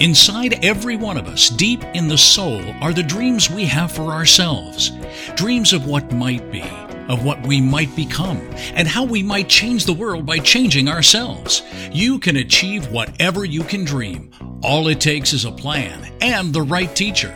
Inside 0.00 0.64
every 0.64 0.96
one 0.96 1.18
of 1.18 1.28
us, 1.28 1.50
deep 1.50 1.84
in 1.94 2.08
the 2.08 2.16
soul, 2.16 2.62
are 2.80 2.94
the 2.94 3.02
dreams 3.02 3.50
we 3.50 3.66
have 3.66 3.92
for 3.92 4.12
ourselves. 4.12 4.90
Dreams 5.36 5.74
of 5.74 5.86
what 5.86 6.10
might 6.12 6.50
be, 6.50 6.64
of 7.08 7.24
what 7.24 7.46
we 7.46 7.60
might 7.60 7.94
become, 7.94 8.38
and 8.74 8.88
how 8.88 9.04
we 9.04 9.22
might 9.22 9.50
change 9.50 9.84
the 9.84 9.92
world 9.92 10.24
by 10.24 10.38
changing 10.38 10.88
ourselves. 10.88 11.62
You 11.92 12.18
can 12.18 12.36
achieve 12.36 12.90
whatever 12.90 13.44
you 13.44 13.62
can 13.64 13.84
dream. 13.84 14.30
All 14.62 14.88
it 14.88 14.98
takes 14.98 15.34
is 15.34 15.44
a 15.44 15.52
plan 15.52 16.10
and 16.22 16.54
the 16.54 16.62
right 16.62 16.94
teacher. 16.96 17.34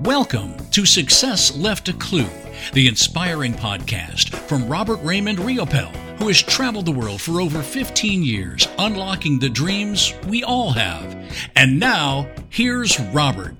Welcome 0.00 0.56
to 0.70 0.86
Success 0.86 1.56
Left 1.56 1.90
a 1.90 1.92
Clue, 1.92 2.26
the 2.72 2.88
inspiring 2.88 3.52
podcast 3.52 4.34
from 4.34 4.66
Robert 4.66 4.98
Raymond 5.02 5.38
Riopel, 5.38 5.92
who 6.18 6.28
has 6.28 6.42
traveled 6.42 6.86
the 6.86 6.92
world 6.92 7.20
for 7.20 7.40
over 7.40 7.62
15 7.62 8.22
years, 8.22 8.66
unlocking 8.78 9.38
the 9.38 9.48
dreams 9.48 10.12
we 10.26 10.42
all 10.42 10.72
have. 10.72 11.16
And 11.54 11.78
now, 11.78 12.28
here's 12.50 12.98
Robert. 13.00 13.54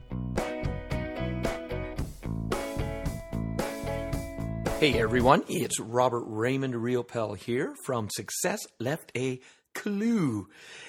Hey 4.80 4.96
everyone, 5.00 5.42
it's 5.48 5.80
Robert 5.80 6.24
Raymond 6.26 6.74
Riopel 6.74 7.36
here 7.36 7.74
from 7.84 8.08
Success 8.10 8.60
Left 8.78 9.10
a 9.16 9.40
Clue. 9.74 10.48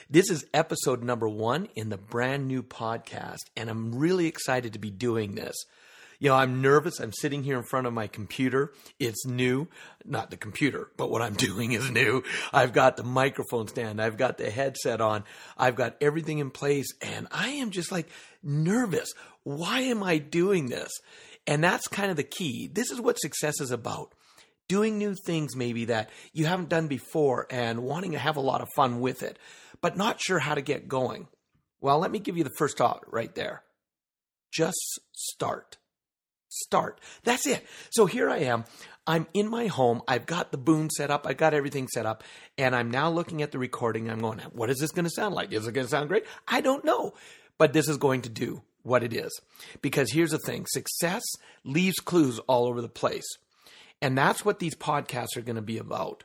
This 0.10 0.30
is 0.30 0.46
episode 0.54 1.04
number 1.04 1.28
one 1.28 1.70
in 1.76 1.90
the 1.90 1.98
brand 1.98 2.48
new 2.48 2.62
podcast, 2.62 3.46
and 3.56 3.68
I'm 3.68 3.96
really 3.96 4.28
excited 4.28 4.74
to 4.74 4.80
be 4.80 4.92
doing 4.92 5.34
this. 5.34 5.56
You 6.20 6.30
know, 6.30 6.36
I'm 6.36 6.62
nervous. 6.62 7.00
I'm 7.00 7.14
sitting 7.14 7.44
here 7.44 7.58
in 7.58 7.64
front 7.64 7.88
of 7.88 7.94
my 7.94 8.08
computer. 8.08 8.74
It's 9.00 9.26
new. 9.26 9.68
Not 10.06 10.30
the 10.30 10.38
computer, 10.38 10.92
but 10.98 11.10
what 11.10 11.22
I'm 11.22 11.34
doing 11.36 11.72
is 11.72 11.90
new. 11.90 12.24
I've 12.52 12.74
got 12.74 12.98
the 12.98 13.04
microphone 13.04 13.70
stand. 13.70 14.02
I've 14.02 14.18
got 14.18 14.38
the 14.38 14.52
headset 14.52 15.00
on. 15.00 15.24
I've 15.58 15.76
got 15.76 15.96
everything 16.02 16.40
in 16.40 16.52
place 16.52 16.94
and 17.02 17.28
I 17.32 17.50
am 17.50 17.72
just 17.72 17.92
like 17.92 18.10
nervous. 18.44 19.14
Why 19.44 19.82
am 19.82 20.04
I 20.04 20.18
doing 20.18 20.68
this? 20.68 20.92
And 21.48 21.64
that's 21.64 21.88
kind 21.88 22.12
of 22.12 22.18
the 22.18 22.24
key. 22.24 22.70
This 22.72 22.92
is 22.92 23.00
what 23.00 23.20
success 23.20 23.62
is 23.62 23.72
about. 23.72 24.14
Doing 24.68 24.98
new 24.98 25.16
things 25.26 25.56
maybe 25.56 25.86
that 25.86 26.12
you 26.34 26.46
haven't 26.46 26.70
done 26.70 26.88
before 26.88 27.48
and 27.50 27.82
wanting 27.82 28.12
to 28.12 28.20
have 28.20 28.36
a 28.36 28.42
lot 28.42 28.62
of 28.62 28.68
fun 28.76 29.00
with 29.00 29.24
it, 29.24 29.40
but 29.82 29.98
not 29.98 30.22
sure 30.22 30.38
how 30.38 30.54
to 30.54 30.62
get 30.62 30.88
going. 30.88 31.28
Well, 31.82 31.98
let 31.98 32.12
me 32.12 32.20
give 32.20 32.38
you 32.38 32.44
the 32.44 32.52
first 32.58 32.78
thought 32.78 33.04
right 33.12 33.34
there. 33.34 33.64
Just 34.52 35.00
start 35.12 35.79
start. 36.50 37.00
That's 37.24 37.48
it. 37.48 37.66
So 37.90 38.06
here 38.06 38.30
I 38.30 38.40
am. 38.40 38.66
I'm 39.08 39.26
in 39.34 39.50
my 39.50 39.68
home. 39.68 40.02
I've 40.08 40.26
got 40.26 40.52
the 40.52 40.58
boom 40.58 40.90
set 40.90 41.10
up. 41.10 41.26
I've 41.26 41.38
got 41.38 41.54
everything 41.54 41.88
set 41.88 42.06
up. 42.06 42.24
And 42.58 42.76
I'm 42.76 42.92
now 42.92 43.10
looking 43.10 43.42
at 43.42 43.52
the 43.52 43.58
recording. 43.58 44.10
I'm 44.10 44.20
going, 44.20 44.40
what 44.52 44.70
is 44.70 44.78
this 44.78 44.92
going 44.92 45.06
to 45.06 45.12
sound 45.12 45.34
like? 45.34 45.52
Is 45.52 45.66
it 45.66 45.72
going 45.72 45.88
to 45.88 45.92
sound 45.92 46.10
great? 46.10 46.26
I 46.48 46.62
don't 46.62 46.86
know. 46.86 47.14
But 47.58 47.74
this 47.74 47.88
is 47.88 47.98
going 47.98 48.22
to 48.24 48.30
do 48.30 48.62
what 48.84 49.04
it 49.04 49.14
is. 49.14 49.40
Because 49.82 50.12
here's 50.12 50.32
the 50.32 50.40
thing 50.40 50.66
success 50.68 51.24
leaves 51.64 52.00
clues 52.00 52.40
all 52.40 52.68
over 52.68 52.82
the 52.82 52.90
place. 52.90 53.26
And 54.02 54.18
that's 54.18 54.46
what 54.46 54.60
these 54.60 54.76
podcasts 54.76 55.36
are 55.38 55.42
going 55.42 55.56
to 55.56 55.62
be 55.62 55.78
about. 55.78 56.24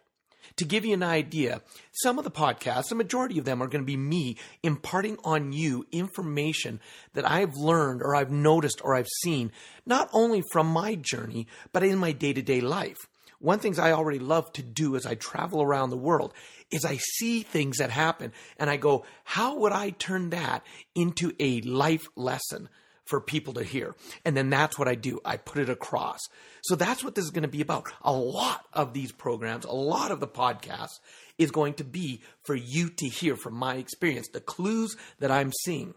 To 0.56 0.64
give 0.64 0.84
you 0.84 0.94
an 0.94 1.02
idea, 1.02 1.62
some 1.92 2.18
of 2.18 2.24
the 2.24 2.30
podcasts, 2.30 2.88
the 2.88 2.94
majority 2.94 3.38
of 3.38 3.44
them 3.44 3.62
are 3.62 3.66
going 3.66 3.82
to 3.82 3.86
be 3.86 3.96
me 3.96 4.36
imparting 4.62 5.18
on 5.24 5.52
you 5.52 5.86
information 5.90 6.80
that 7.14 7.28
I've 7.28 7.54
learned 7.54 8.02
or 8.02 8.14
I've 8.14 8.30
noticed 8.30 8.80
or 8.84 8.94
I've 8.94 9.08
seen, 9.22 9.52
not 9.84 10.08
only 10.12 10.42
from 10.52 10.66
my 10.66 10.94
journey, 10.94 11.46
but 11.72 11.82
in 11.82 11.98
my 11.98 12.12
day 12.12 12.32
to 12.32 12.42
day 12.42 12.60
life. 12.60 13.08
One 13.40 13.58
things 13.58 13.78
I 13.78 13.92
already 13.92 14.20
love 14.20 14.50
to 14.54 14.62
do 14.62 14.96
as 14.96 15.04
I 15.04 15.16
travel 15.16 15.60
around 15.60 15.90
the 15.90 15.96
world 15.98 16.32
is 16.70 16.84
I 16.84 16.96
see 16.96 17.42
things 17.42 17.76
that 17.76 17.90
happen 17.90 18.32
and 18.58 18.70
I 18.70 18.76
go, 18.78 19.04
how 19.24 19.58
would 19.58 19.72
I 19.72 19.90
turn 19.90 20.30
that 20.30 20.64
into 20.94 21.34
a 21.38 21.60
life 21.60 22.06
lesson? 22.16 22.68
For 23.04 23.20
people 23.20 23.54
to 23.54 23.62
hear. 23.62 23.94
And 24.24 24.36
then 24.36 24.50
that's 24.50 24.78
what 24.78 24.88
I 24.88 24.94
do. 24.94 25.20
I 25.24 25.36
put 25.36 25.62
it 25.62 25.68
across. 25.68 26.20
So 26.62 26.74
that's 26.74 27.04
what 27.04 27.14
this 27.14 27.24
is 27.24 27.30
going 27.30 27.42
to 27.42 27.48
be 27.48 27.60
about. 27.60 27.86
A 28.02 28.12
lot 28.12 28.64
of 28.72 28.94
these 28.94 29.12
programs, 29.12 29.64
a 29.64 29.72
lot 29.72 30.10
of 30.10 30.20
the 30.20 30.28
podcasts 30.28 31.00
is 31.36 31.50
going 31.50 31.74
to 31.74 31.84
be 31.84 32.22
for 32.42 32.54
you 32.54 32.88
to 32.88 33.08
hear 33.08 33.36
from 33.36 33.54
my 33.54 33.76
experience, 33.76 34.28
the 34.32 34.40
clues 34.40 34.96
that 35.18 35.30
I'm 35.30 35.52
seeing. 35.64 35.94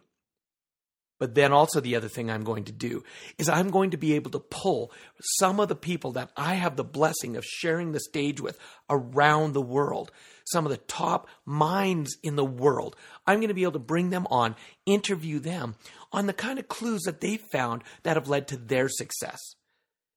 But 1.20 1.34
then 1.34 1.52
also 1.52 1.80
the 1.80 1.96
other 1.96 2.10
thing 2.10 2.30
I'm 2.30 2.44
going 2.44 2.66
to 2.66 2.72
do 2.72 3.04
is 3.38 3.50
I'm 3.50 3.70
going 3.70 3.92
to 3.92 3.98
be 3.98 4.14
able 4.14 4.32
to 4.32 4.40
pull 4.40 4.92
some 5.40 5.60
of 5.60 5.68
the 5.68 5.76
people 5.76 6.12
that 6.12 6.32
I 6.38 6.56
have 6.56 6.76
the 6.76 6.84
blessing 6.84 7.36
of 7.36 7.46
sharing 7.46 7.92
the 7.92 8.00
stage 8.00 8.40
with 8.40 8.60
around 8.90 9.54
the 9.54 9.62
world, 9.62 10.12
some 10.52 10.66
of 10.66 10.72
the 10.72 10.78
top 10.78 11.28
minds 11.46 12.18
in 12.24 12.36
the 12.36 12.46
world. 12.46 12.96
I'm 13.26 13.40
going 13.40 13.50
to 13.50 13.54
be 13.54 13.64
able 13.64 13.74
to 13.74 13.80
bring 13.80 14.10
them 14.10 14.28
on, 14.30 14.56
interview 14.86 15.40
them 15.40 15.76
on 16.12 16.28
the 16.28 16.34
kind 16.34 16.60
of 16.60 16.68
clues 16.68 17.04
that 17.04 17.22
they 17.22 17.38
found 17.38 17.84
that 18.04 18.18
have 18.18 18.30
led 18.30 18.48
to 18.50 18.58
their 18.58 18.90
success. 18.90 19.40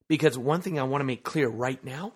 Because 0.09 0.37
one 0.37 0.61
thing 0.61 0.79
I 0.79 0.85
want 0.85 1.01
to 1.01 1.07
make 1.07 1.23
clear 1.23 1.49
right 1.49 1.83
now 1.85 2.13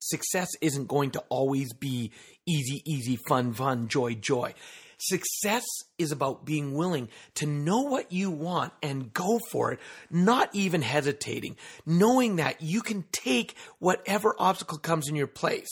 success 0.00 0.48
isn't 0.60 0.88
going 0.88 1.10
to 1.12 1.22
always 1.28 1.72
be 1.74 2.10
easy, 2.46 2.82
easy, 2.86 3.16
fun, 3.16 3.52
fun, 3.52 3.88
joy, 3.88 4.14
joy. 4.14 4.54
Success 4.98 5.64
is 5.98 6.12
about 6.12 6.44
being 6.44 6.74
willing 6.74 7.08
to 7.34 7.46
know 7.46 7.82
what 7.82 8.12
you 8.12 8.30
want 8.30 8.72
and 8.82 9.12
go 9.14 9.40
for 9.50 9.72
it, 9.72 9.80
not 10.10 10.50
even 10.52 10.82
hesitating, 10.82 11.56
knowing 11.86 12.36
that 12.36 12.60
you 12.60 12.82
can 12.82 13.04
take 13.10 13.54
whatever 13.78 14.34
obstacle 14.38 14.78
comes 14.78 15.08
in 15.08 15.16
your 15.16 15.26
place. 15.26 15.68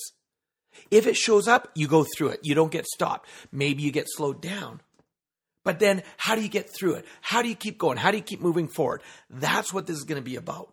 If 0.90 1.06
it 1.06 1.16
shows 1.16 1.48
up, 1.48 1.70
you 1.74 1.88
go 1.88 2.04
through 2.04 2.28
it. 2.28 2.40
You 2.42 2.54
don't 2.54 2.72
get 2.72 2.86
stopped. 2.86 3.28
Maybe 3.52 3.82
you 3.82 3.92
get 3.92 4.06
slowed 4.08 4.40
down. 4.40 4.80
But 5.64 5.80
then 5.80 6.02
how 6.16 6.34
do 6.34 6.42
you 6.42 6.48
get 6.48 6.70
through 6.74 6.94
it? 6.94 7.04
How 7.20 7.42
do 7.42 7.48
you 7.48 7.54
keep 7.54 7.78
going? 7.78 7.98
How 7.98 8.10
do 8.10 8.16
you 8.16 8.22
keep 8.22 8.40
moving 8.40 8.68
forward? 8.68 9.02
That's 9.28 9.72
what 9.72 9.86
this 9.86 9.96
is 9.96 10.04
going 10.04 10.20
to 10.20 10.24
be 10.24 10.36
about. 10.36 10.72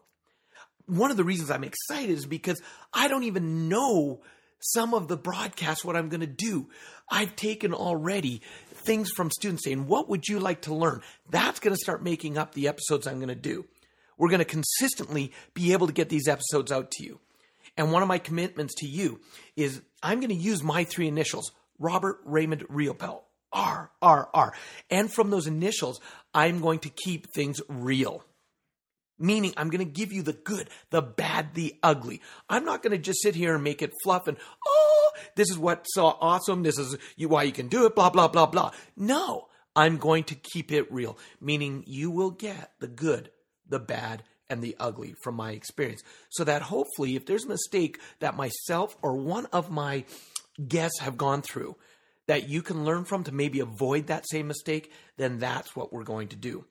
One 0.85 1.11
of 1.11 1.17
the 1.17 1.23
reasons 1.23 1.51
I'm 1.51 1.63
excited 1.63 2.11
is 2.11 2.25
because 2.25 2.61
I 2.93 3.07
don't 3.07 3.23
even 3.23 3.67
know 3.67 4.21
some 4.59 4.93
of 4.93 5.07
the 5.07 5.17
broadcasts 5.17 5.83
what 5.83 5.95
I'm 5.95 6.09
going 6.09 6.21
to 6.21 6.27
do. 6.27 6.69
I've 7.09 7.35
taken 7.35 7.73
already 7.73 8.41
things 8.85 9.11
from 9.11 9.31
students 9.31 9.63
saying, 9.65 9.87
What 9.87 10.09
would 10.09 10.27
you 10.27 10.39
like 10.39 10.61
to 10.61 10.73
learn? 10.73 11.01
That's 11.29 11.59
going 11.59 11.75
to 11.75 11.81
start 11.81 12.03
making 12.03 12.37
up 12.37 12.53
the 12.53 12.67
episodes 12.67 13.07
I'm 13.07 13.17
going 13.17 13.27
to 13.29 13.35
do. 13.35 13.65
We're 14.17 14.29
going 14.29 14.39
to 14.39 14.45
consistently 14.45 15.33
be 15.53 15.73
able 15.73 15.87
to 15.87 15.93
get 15.93 16.09
these 16.09 16.27
episodes 16.27 16.71
out 16.71 16.91
to 16.91 17.03
you. 17.03 17.19
And 17.77 17.91
one 17.91 18.01
of 18.01 18.07
my 18.07 18.17
commitments 18.17 18.75
to 18.75 18.87
you 18.87 19.19
is 19.57 19.81
I'm 20.05 20.19
going 20.19 20.29
to 20.29 20.35
use 20.35 20.61
my 20.61 20.83
three 20.83 21.07
initials 21.07 21.51
Robert 21.79 22.19
Raymond 22.25 22.61
Riopel. 22.69 23.21
R, 23.51 23.89
R, 24.01 24.29
R. 24.33 24.53
And 24.91 25.11
from 25.11 25.29
those 25.29 25.47
initials, 25.47 25.99
I'm 26.33 26.59
going 26.59 26.79
to 26.79 26.89
keep 26.89 27.33
things 27.33 27.59
real. 27.67 28.23
Meaning, 29.17 29.53
I'm 29.55 29.69
going 29.69 29.83
to 29.83 29.91
give 29.91 30.11
you 30.11 30.21
the 30.21 30.33
good, 30.33 30.69
the 30.91 31.01
bad, 31.01 31.53
the 31.53 31.73
ugly. 31.81 32.21
I'm 32.49 32.65
not 32.65 32.83
going 32.83 32.91
to 32.91 32.97
just 32.97 33.21
sit 33.21 33.33
here 33.33 33.55
and 33.55 33.63
make 33.63 33.81
it 33.81 33.93
fluff 34.03 34.27
and, 34.27 34.37
oh, 34.67 35.11
this 35.35 35.49
is 35.49 35.57
what's 35.57 35.93
so 35.93 36.05
awesome. 36.05 36.63
This 36.63 36.77
is 36.77 36.97
why 37.17 37.43
you 37.43 37.53
can 37.53 37.69
do 37.69 37.85
it, 37.85 37.95
blah, 37.95 38.09
blah, 38.09 38.27
blah, 38.27 38.45
blah. 38.45 38.71
No, 38.97 39.47
I'm 39.75 39.97
going 39.97 40.25
to 40.25 40.35
keep 40.35 40.71
it 40.71 40.91
real. 40.91 41.17
Meaning, 41.39 41.83
you 41.87 42.11
will 42.11 42.31
get 42.31 42.73
the 42.79 42.87
good, 42.87 43.31
the 43.67 43.79
bad, 43.79 44.23
and 44.49 44.61
the 44.61 44.75
ugly 44.79 45.15
from 45.23 45.35
my 45.35 45.51
experience. 45.51 46.03
So 46.29 46.43
that 46.43 46.63
hopefully, 46.63 47.15
if 47.15 47.25
there's 47.25 47.45
a 47.45 47.49
mistake 47.49 47.99
that 48.19 48.35
myself 48.35 48.95
or 49.01 49.15
one 49.15 49.47
of 49.47 49.71
my 49.71 50.05
guests 50.67 50.99
have 50.99 51.17
gone 51.17 51.41
through, 51.41 51.75
that 52.27 52.49
you 52.49 52.61
can 52.61 52.85
learn 52.85 53.05
from 53.05 53.23
to 53.23 53.31
maybe 53.31 53.59
avoid 53.59 54.07
that 54.07 54.25
same 54.29 54.47
mistake, 54.47 54.91
then 55.17 55.39
that's 55.39 55.75
what 55.75 55.93
we're 55.93 56.03
going 56.03 56.29
to 56.29 56.35
do. 56.35 56.65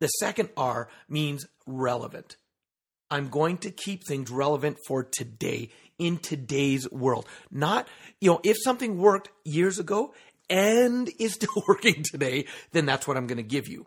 The 0.00 0.08
second 0.08 0.50
R 0.56 0.88
means 1.08 1.46
relevant. 1.66 2.36
I'm 3.10 3.28
going 3.28 3.58
to 3.58 3.70
keep 3.70 4.04
things 4.04 4.30
relevant 4.30 4.76
for 4.86 5.02
today 5.02 5.70
in 5.98 6.18
today's 6.18 6.90
world. 6.90 7.26
Not, 7.50 7.88
you 8.20 8.30
know, 8.30 8.40
if 8.44 8.56
something 8.62 8.98
worked 8.98 9.30
years 9.44 9.78
ago 9.78 10.14
and 10.50 11.10
is 11.18 11.34
still 11.34 11.62
working 11.66 12.04
today, 12.04 12.46
then 12.72 12.86
that's 12.86 13.06
what 13.06 13.16
I'm 13.16 13.26
going 13.26 13.38
to 13.38 13.42
give 13.42 13.68
you. 13.68 13.86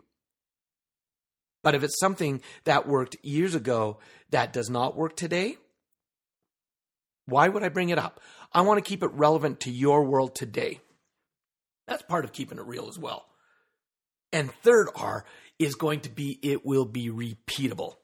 But 1.62 1.74
if 1.74 1.82
it's 1.82 1.98
something 1.98 2.42
that 2.64 2.88
worked 2.88 3.16
years 3.22 3.54
ago 3.54 3.98
that 4.30 4.52
does 4.52 4.68
not 4.68 4.96
work 4.96 5.16
today, 5.16 5.56
why 7.26 7.48
would 7.48 7.62
I 7.62 7.68
bring 7.68 7.90
it 7.90 7.98
up? 7.98 8.20
I 8.52 8.62
want 8.62 8.78
to 8.82 8.88
keep 8.88 9.02
it 9.02 9.10
relevant 9.12 9.60
to 9.60 9.70
your 9.70 10.04
world 10.04 10.34
today. 10.34 10.80
That's 11.86 12.02
part 12.02 12.24
of 12.24 12.32
keeping 12.32 12.58
it 12.58 12.66
real 12.66 12.88
as 12.88 12.98
well. 12.98 13.26
And 14.32 14.52
third 14.62 14.88
R 14.94 15.24
is 15.58 15.74
going 15.74 16.00
to 16.00 16.10
be 16.10 16.38
it 16.42 16.66
will 16.66 16.84
be 16.84 17.10
repeatable. 17.10 17.94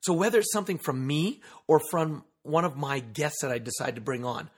So 0.00 0.12
whether 0.12 0.38
it's 0.38 0.52
something 0.52 0.78
from 0.78 1.06
me 1.06 1.42
or 1.66 1.80
from 1.90 2.24
one 2.42 2.64
of 2.64 2.76
my 2.76 3.00
guests 3.00 3.42
that 3.42 3.50
I 3.50 3.58
decide 3.58 3.96
to 3.96 4.00
bring 4.00 4.24
on, 4.24 4.50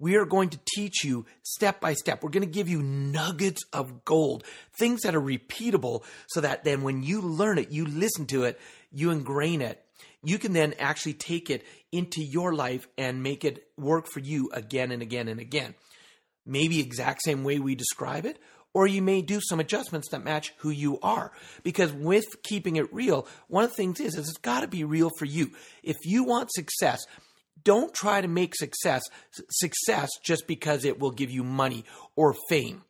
we 0.00 0.16
are 0.16 0.24
going 0.24 0.48
to 0.48 0.58
teach 0.74 1.04
you 1.04 1.26
step 1.42 1.80
by 1.80 1.92
step. 1.94 2.24
We're 2.24 2.30
going 2.30 2.46
to 2.46 2.52
give 2.52 2.68
you 2.68 2.82
nuggets 2.82 3.62
of 3.72 4.04
gold, 4.04 4.42
things 4.78 5.02
that 5.02 5.14
are 5.14 5.20
repeatable 5.20 6.02
so 6.30 6.40
that 6.40 6.64
then 6.64 6.82
when 6.82 7.04
you 7.04 7.20
learn 7.20 7.58
it, 7.58 7.70
you 7.70 7.86
listen 7.86 8.26
to 8.26 8.44
it, 8.44 8.58
you 8.90 9.10
ingrain 9.10 9.60
it. 9.60 9.84
You 10.24 10.38
can 10.38 10.52
then 10.52 10.74
actually 10.78 11.14
take 11.14 11.50
it 11.50 11.64
into 11.92 12.22
your 12.22 12.54
life 12.54 12.88
and 12.98 13.22
make 13.22 13.44
it 13.44 13.68
work 13.76 14.06
for 14.10 14.20
you 14.20 14.50
again 14.52 14.90
and 14.90 15.02
again 15.02 15.28
and 15.28 15.38
again. 15.38 15.74
Maybe 16.46 16.80
exact 16.80 17.22
same 17.22 17.44
way 17.44 17.58
we 17.58 17.74
describe 17.74 18.24
it, 18.24 18.38
or 18.72 18.86
you 18.86 19.02
may 19.02 19.20
do 19.20 19.40
some 19.42 19.60
adjustments 19.60 20.08
that 20.10 20.24
match 20.24 20.52
who 20.58 20.70
you 20.70 20.98
are. 21.00 21.32
Because 21.62 21.92
with 21.92 22.42
keeping 22.42 22.76
it 22.76 22.92
real, 22.92 23.26
one 23.48 23.64
of 23.64 23.70
the 23.70 23.76
things 23.76 24.00
is, 24.00 24.14
is 24.14 24.28
it's 24.28 24.38
got 24.38 24.60
to 24.60 24.68
be 24.68 24.84
real 24.84 25.10
for 25.18 25.26
you. 25.26 25.50
If 25.82 25.96
you 26.04 26.24
want 26.24 26.52
success, 26.52 27.00
don't 27.64 27.92
try 27.94 28.20
to 28.20 28.28
make 28.28 28.54
success 28.54 29.02
success 29.50 30.10
just 30.22 30.46
because 30.46 30.84
it 30.84 30.98
will 30.98 31.10
give 31.10 31.30
you 31.30 31.44
money 31.44 31.84
or 32.16 32.34
fame. 32.48 32.84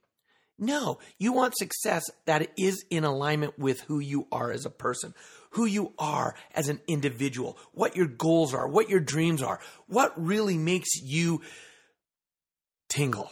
No, 0.59 0.99
you 1.19 1.33
want 1.33 1.57
success 1.57 2.05
that 2.27 2.51
is 2.59 2.85
in 2.91 3.05
alignment 3.05 3.59
with 3.59 3.81
who 3.83 3.99
you 3.99 4.27
are 4.31 4.53
as 4.53 4.67
a 4.67 4.71
person, 4.71 5.15
who 5.53 5.65
you 5.65 5.95
are 5.99 6.35
as 6.55 6.69
an 6.69 6.81
individual, 6.87 7.57
what 7.73 7.97
your 7.97 8.07
goals 8.07 8.53
are, 8.53 8.69
what 8.69 8.91
your 8.91 9.01
dreams 9.01 9.43
are, 9.43 9.59
what 9.87 10.13
really 10.23 10.59
makes 10.59 11.01
you 11.03 11.41
tingle. 12.91 13.31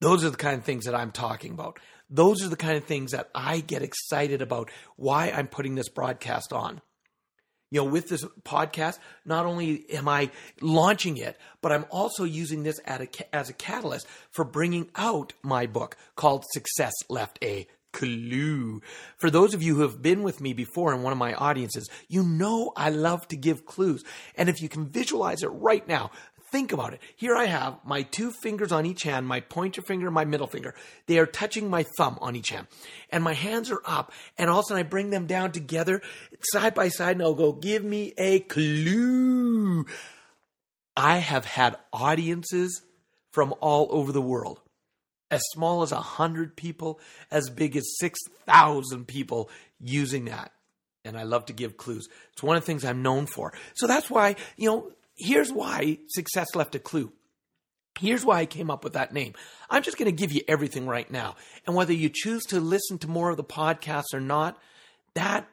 Those 0.00 0.24
are 0.24 0.30
the 0.30 0.36
kind 0.36 0.58
of 0.58 0.64
things 0.64 0.84
that 0.84 0.94
I'm 0.94 1.10
talking 1.10 1.52
about. 1.52 1.80
Those 2.08 2.44
are 2.44 2.48
the 2.48 2.56
kind 2.56 2.76
of 2.76 2.84
things 2.84 3.10
that 3.10 3.28
I 3.34 3.58
get 3.58 3.82
excited 3.82 4.42
about 4.42 4.70
why 4.96 5.30
I'm 5.30 5.48
putting 5.48 5.74
this 5.74 5.88
broadcast 5.88 6.52
on. 6.52 6.80
You 7.70 7.80
know, 7.80 7.90
with 7.90 8.08
this 8.08 8.24
podcast, 8.42 8.98
not 9.24 9.46
only 9.46 9.88
am 9.90 10.08
I 10.08 10.30
launching 10.60 11.16
it, 11.16 11.38
but 11.62 11.70
I'm 11.70 11.86
also 11.90 12.24
using 12.24 12.64
this 12.64 12.80
as 12.80 13.48
a 13.48 13.52
catalyst 13.52 14.06
for 14.30 14.44
bringing 14.44 14.90
out 14.96 15.34
my 15.42 15.66
book 15.66 15.96
called 16.16 16.44
Success 16.52 16.92
Left 17.08 17.38
a 17.42 17.68
clue. 17.92 18.80
For 19.18 19.30
those 19.30 19.54
of 19.54 19.62
you 19.62 19.76
who 19.76 19.82
have 19.82 20.02
been 20.02 20.22
with 20.22 20.40
me 20.40 20.52
before 20.52 20.94
in 20.94 21.02
one 21.02 21.12
of 21.12 21.18
my 21.18 21.34
audiences, 21.34 21.88
you 22.08 22.22
know 22.22 22.72
I 22.76 22.90
love 22.90 23.26
to 23.28 23.36
give 23.36 23.66
clues. 23.66 24.04
And 24.36 24.48
if 24.48 24.60
you 24.60 24.68
can 24.68 24.88
visualize 24.88 25.42
it 25.42 25.48
right 25.48 25.86
now, 25.86 26.10
Think 26.50 26.72
about 26.72 26.94
it. 26.94 27.00
Here 27.16 27.36
I 27.36 27.46
have 27.46 27.78
my 27.84 28.02
two 28.02 28.32
fingers 28.32 28.72
on 28.72 28.84
each 28.84 29.04
hand, 29.04 29.26
my 29.26 29.40
pointer 29.40 29.82
finger 29.82 30.06
and 30.06 30.14
my 30.14 30.24
middle 30.24 30.48
finger. 30.48 30.74
They 31.06 31.18
are 31.18 31.26
touching 31.26 31.70
my 31.70 31.84
thumb 31.96 32.18
on 32.20 32.34
each 32.34 32.50
hand. 32.50 32.66
And 33.10 33.22
my 33.22 33.34
hands 33.34 33.70
are 33.70 33.82
up. 33.84 34.12
And 34.36 34.50
all 34.50 34.60
of 34.60 34.64
a 34.64 34.68
sudden 34.68 34.84
I 34.84 34.88
bring 34.88 35.10
them 35.10 35.26
down 35.26 35.52
together 35.52 36.02
side 36.42 36.74
by 36.74 36.88
side 36.88 37.12
and 37.16 37.22
I'll 37.22 37.34
go, 37.34 37.52
give 37.52 37.84
me 37.84 38.14
a 38.18 38.40
clue. 38.40 39.86
I 40.96 41.18
have 41.18 41.44
had 41.44 41.76
audiences 41.92 42.82
from 43.32 43.54
all 43.60 43.86
over 43.90 44.10
the 44.10 44.20
world. 44.20 44.60
As 45.30 45.42
small 45.52 45.82
as 45.82 45.92
a 45.92 46.00
hundred 46.00 46.56
people, 46.56 46.98
as 47.30 47.48
big 47.48 47.76
as 47.76 47.84
6,000 48.00 49.06
people 49.06 49.48
using 49.78 50.24
that 50.24 50.50
and 51.04 51.18
I 51.18 51.22
love 51.22 51.46
to 51.46 51.52
give 51.52 51.76
clues. 51.76 52.08
It's 52.32 52.42
one 52.42 52.56
of 52.56 52.62
the 52.62 52.66
things 52.66 52.84
I'm 52.84 53.02
known 53.02 53.26
for. 53.26 53.52
So 53.74 53.86
that's 53.86 54.10
why, 54.10 54.36
you 54.56 54.68
know, 54.68 54.92
here's 55.20 55.52
why 55.52 55.98
success 56.08 56.54
left 56.54 56.74
a 56.74 56.78
clue. 56.78 57.12
Here's 57.98 58.24
why 58.24 58.40
I 58.40 58.46
came 58.46 58.70
up 58.70 58.84
with 58.84 58.94
that 58.94 59.12
name. 59.12 59.34
I'm 59.68 59.82
just 59.82 59.98
going 59.98 60.10
to 60.10 60.16
give 60.16 60.32
you 60.32 60.42
everything 60.48 60.86
right 60.86 61.10
now. 61.10 61.36
And 61.66 61.76
whether 61.76 61.92
you 61.92 62.08
choose 62.12 62.44
to 62.46 62.60
listen 62.60 62.98
to 62.98 63.08
more 63.08 63.30
of 63.30 63.36
the 63.36 63.44
podcasts 63.44 64.14
or 64.14 64.20
not, 64.20 64.58
that 65.14 65.48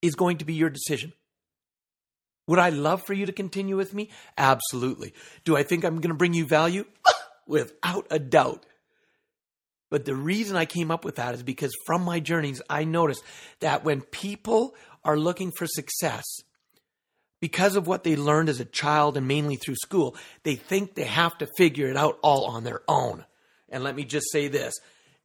is 0.00 0.14
going 0.14 0.38
to 0.38 0.44
be 0.44 0.54
your 0.54 0.70
decision. 0.70 1.12
Would 2.46 2.58
I 2.58 2.70
love 2.70 3.02
for 3.06 3.12
you 3.12 3.26
to 3.26 3.32
continue 3.32 3.76
with 3.76 3.94
me? 3.94 4.10
Absolutely. 4.36 5.14
Do 5.44 5.56
I 5.56 5.62
think 5.62 5.84
I'm 5.84 5.96
going 5.96 6.10
to 6.10 6.14
bring 6.14 6.34
you 6.34 6.46
value? 6.46 6.84
Without 7.46 8.06
a 8.10 8.18
doubt. 8.18 8.64
But 9.90 10.06
the 10.06 10.14
reason 10.14 10.56
I 10.56 10.64
came 10.64 10.90
up 10.90 11.04
with 11.04 11.16
that 11.16 11.34
is 11.34 11.42
because 11.42 11.72
from 11.86 12.02
my 12.02 12.18
journeys, 12.18 12.62
I 12.70 12.84
noticed 12.84 13.22
that 13.60 13.84
when 13.84 14.00
people 14.00 14.74
are 15.04 15.18
looking 15.18 15.50
for 15.50 15.66
success, 15.66 16.24
because 17.42 17.74
of 17.74 17.88
what 17.88 18.04
they 18.04 18.14
learned 18.14 18.48
as 18.48 18.60
a 18.60 18.64
child 18.64 19.16
and 19.16 19.26
mainly 19.26 19.56
through 19.56 19.74
school, 19.74 20.14
they 20.44 20.54
think 20.54 20.94
they 20.94 21.02
have 21.02 21.36
to 21.38 21.48
figure 21.56 21.88
it 21.88 21.96
out 21.96 22.16
all 22.22 22.44
on 22.44 22.62
their 22.62 22.82
own. 22.86 23.24
And 23.68 23.82
let 23.82 23.96
me 23.96 24.04
just 24.04 24.30
say 24.30 24.46
this 24.46 24.74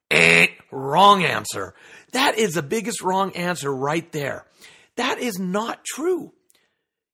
eh, 0.09 0.47
wrong 0.71 1.23
answer. 1.23 1.75
That 2.13 2.39
is 2.39 2.55
the 2.55 2.63
biggest 2.63 3.03
wrong 3.03 3.35
answer 3.35 3.71
right 3.71 4.11
there. 4.13 4.47
That 4.95 5.19
is 5.19 5.37
not 5.37 5.85
true. 5.85 6.33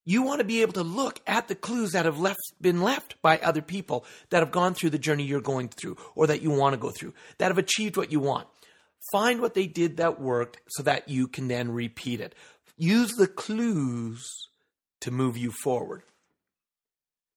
You 0.06 0.22
want 0.22 0.40
to 0.40 0.46
be 0.46 0.62
able 0.62 0.74
to 0.74 0.84
look 0.84 1.20
at 1.28 1.50
the 1.50 1.56
clues 1.56 1.92
that 1.92 2.06
have 2.06 2.20
left, 2.20 2.40
been 2.62 2.82
left 2.82 3.22
by 3.22 3.40
other 3.40 3.62
people 3.62 4.06
that 4.30 4.40
have 4.40 4.52
gone 4.52 4.74
through 4.74 4.92
the 4.92 4.98
journey 4.98 5.26
you're 5.26 5.42
going 5.42 5.68
through 5.68 5.98
or 6.16 6.28
that 6.28 6.42
you 6.42 6.52
want 6.52 6.76
to 6.76 6.80
go 6.80 6.92
through, 6.98 7.14
that 7.40 7.50
have 7.50 7.58
achieved 7.58 7.98
what 7.98 8.14
you 8.14 8.22
want. 8.22 8.48
Find 9.12 9.42
what 9.42 9.54
they 9.54 9.68
did 9.68 9.98
that 9.98 10.22
worked 10.22 10.62
so 10.70 10.84
that 10.84 11.10
you 11.10 11.28
can 11.28 11.50
then 11.50 11.72
repeat 11.72 12.22
it. 12.22 12.36
Use 12.78 13.12
the 13.12 13.28
clues 13.28 14.48
to 15.04 15.12
move 15.12 15.38
you 15.38 15.52
forward. 15.52 16.04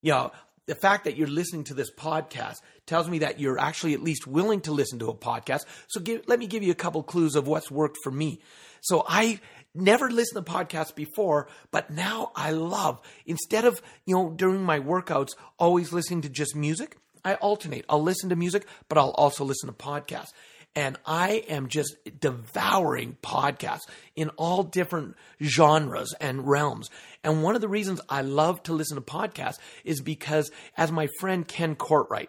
You 0.03 0.13
know, 0.13 0.33
the 0.67 0.75
fact 0.75 1.05
that 1.05 1.17
you're 1.17 1.29
listening 1.29 1.65
to 1.65 1.75
this 1.75 1.91
podcast 1.93 2.57
tells 2.87 3.09
me 3.09 3.19
that 3.21 3.41
you're 3.41 3.59
actually 3.59 3.95
at 3.95 4.03
least 4.03 4.27
willing 4.27 4.61
to 4.63 4.73
listen 4.73 4.99
to 5.01 5.09
a 5.09 5.15
podcast. 5.15 5.65
So 5.89 6.01
give, 6.01 6.23
let 6.27 6.39
me 6.39 6.47
give 6.47 6.63
you 6.63 6.73
a 6.73 6.77
couple 6.77 7.03
clues 7.03 7.35
of 7.35 7.47
what's 7.47 7.71
worked 7.71 7.99
for 8.03 8.11
me. 8.11 8.41
So 8.81 9.05
I 9.09 9.41
never 9.75 10.11
listened 10.11 10.45
to 10.45 10.53
podcasts 10.53 10.95
before, 10.95 11.49
but 11.71 11.91
now 11.91 12.31
I 12.35 12.53
love 12.53 13.01
instead 13.27 13.65
of, 13.65 13.83
you 14.05 14.15
know, 14.15 14.31
during 14.31 14.63
my 14.63 14.81
workouts 14.81 15.31
always 15.59 15.93
listening 15.93 16.23
to 16.23 16.29
just 16.29 16.55
music, 16.55 16.97
I 17.25 17.35
alternate. 17.35 17.85
I'll 17.89 18.03
listen 18.03 18.29
to 18.29 18.37
music, 18.37 18.67
but 18.89 18.99
I'll 18.99 19.11
also 19.11 19.45
listen 19.45 19.69
to 19.69 19.73
podcasts 19.73 20.33
and 20.77 20.99
I 21.07 21.43
am 21.49 21.69
just 21.69 21.97
devouring 22.21 23.17
podcasts 23.23 23.89
in 24.15 24.29
all 24.37 24.63
different 24.63 25.17
genres 25.43 26.15
and 26.21 26.47
realms. 26.47 26.91
And 27.25 27.43
one 27.43 27.55
of 27.55 27.63
the 27.63 27.69
reasons 27.69 28.03
I 28.11 28.21
love 28.21 28.63
to 28.65 28.75
listen 28.75 28.97
to 28.97 29.01
podcasts 29.01 29.59
is 29.85 30.03
because, 30.03 30.51
as 30.77 30.93
my 30.93 31.09
friend 31.19 31.49
Ken 31.49 31.75
Courtright, 31.77 32.29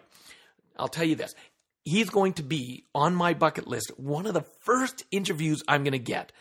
I'll 0.78 0.88
tell 0.88 1.04
you 1.04 1.14
this, 1.14 1.34
he's 1.84 2.08
going 2.08 2.32
to 2.34 2.42
be 2.42 2.86
on 2.94 3.14
my 3.14 3.34
bucket 3.34 3.68
list, 3.68 3.92
one 3.98 4.26
of 4.26 4.32
the 4.32 4.46
first 4.60 5.04
interviews 5.10 5.62
I'm 5.68 5.84
going 5.84 5.92
to 5.92 5.98
get. 5.98 6.32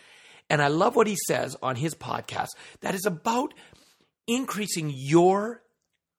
And 0.50 0.62
I 0.62 0.69
love 0.69 0.95
what 0.95 1.07
he 1.07 1.18
says 1.27 1.57
on 1.62 1.75
his 1.75 1.94
podcast 1.94 2.48
that 2.80 2.95
is 2.95 3.06
about 3.06 3.54
increasing 4.27 4.94
your 4.95 5.62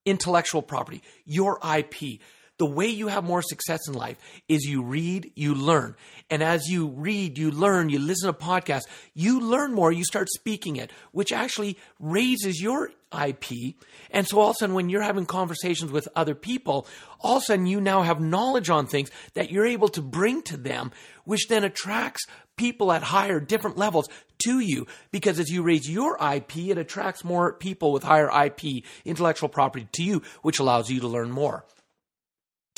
intellectual 0.05 0.61
property, 0.61 1.03
your 1.25 1.59
IP 1.65 2.21
the 2.59 2.67
way 2.67 2.89
you 2.89 3.09
have 3.09 3.25
more 3.25 3.43
success 3.43 3.87
in 3.89 3.95
life 3.95 4.19
is 4.49 4.65
you 4.65 4.83
read, 4.83 5.33
you 5.37 5.55
learn. 5.55 5.97
And 6.29 6.43
as 6.43 6.69
you 6.69 6.89
read, 6.89 7.39
you 7.39 7.51
learn, 7.51 7.89
you 7.89 7.99
listen 7.99 8.27
to 8.27 8.39
podcasts, 8.39 8.87
you 9.15 9.41
learn 9.41 9.73
more, 9.73 9.93
you 9.93 10.05
start 10.05 10.29
speaking 10.29 10.77
it, 10.77 10.91
which 11.13 11.33
actually 11.33 11.79
raises 12.01 12.61
your 12.61 12.91
IP. 13.13 13.77
And 14.11 14.27
so 14.27 14.41
all 14.41 14.51
of 14.51 14.57
a 14.57 14.59
sudden, 14.59 14.75
when 14.75 14.89
you're 14.89 15.03
having 15.03 15.25
conversations 15.25 15.93
with 15.93 16.09
other 16.17 16.35
people, 16.35 16.87
all 17.21 17.37
of 17.37 17.43
a 17.43 17.47
sudden 17.47 17.67
you 17.67 17.81
now 17.81 18.03
have 18.03 18.21
knowledge 18.21 18.71
on 18.71 18.87
things 18.87 19.11
that 19.35 19.51
you're 19.51 19.67
able 19.67 19.89
to 19.91 20.03
bring 20.03 20.43
to 20.43 20.57
them, 20.57 20.91
which 21.25 21.49
then 21.49 21.65
attracts 21.65 22.27
people 22.57 22.91
at 22.93 23.03
higher, 23.05 23.39
different 23.39 23.79
levels 23.79 24.09
to 24.39 24.59
you. 24.59 24.87
Because 25.13 25.39
as 25.39 25.49
you 25.49 25.63
raise 25.63 25.89
your 25.89 26.19
IP, 26.21 26.57
it 26.57 26.79
attracts 26.79 27.25
more 27.25 27.53
people 27.53 27.93
with 27.93 28.03
higher 28.03 28.31
IP, 28.45 28.85
intellectual 29.05 29.49
property 29.49 29.89
to 29.93 30.03
you, 30.03 30.23
which 30.43 30.59
allows 30.59 30.91
you 30.91 31.01
to 31.01 31.09
learn 31.09 31.31
more. 31.31 31.65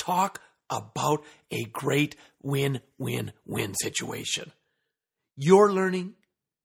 Talk 0.01 0.41
about 0.67 1.23
a 1.51 1.63
great 1.65 2.15
win 2.41 2.81
win 2.97 3.33
win 3.45 3.75
situation. 3.75 4.51
You're 5.37 5.71
learning, 5.71 6.15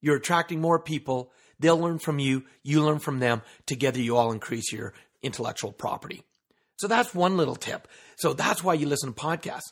you're 0.00 0.16
attracting 0.16 0.62
more 0.62 0.78
people, 0.78 1.30
they'll 1.60 1.78
learn 1.78 1.98
from 1.98 2.18
you, 2.18 2.44
you 2.62 2.82
learn 2.82 2.98
from 2.98 3.18
them. 3.18 3.42
Together, 3.66 4.00
you 4.00 4.16
all 4.16 4.32
increase 4.32 4.72
your 4.72 4.94
intellectual 5.22 5.70
property. 5.70 6.22
So 6.78 6.88
that's 6.88 7.14
one 7.14 7.36
little 7.36 7.56
tip. 7.56 7.88
So 8.16 8.32
that's 8.32 8.64
why 8.64 8.72
you 8.72 8.86
listen 8.86 9.12
to 9.12 9.20
podcasts. 9.20 9.70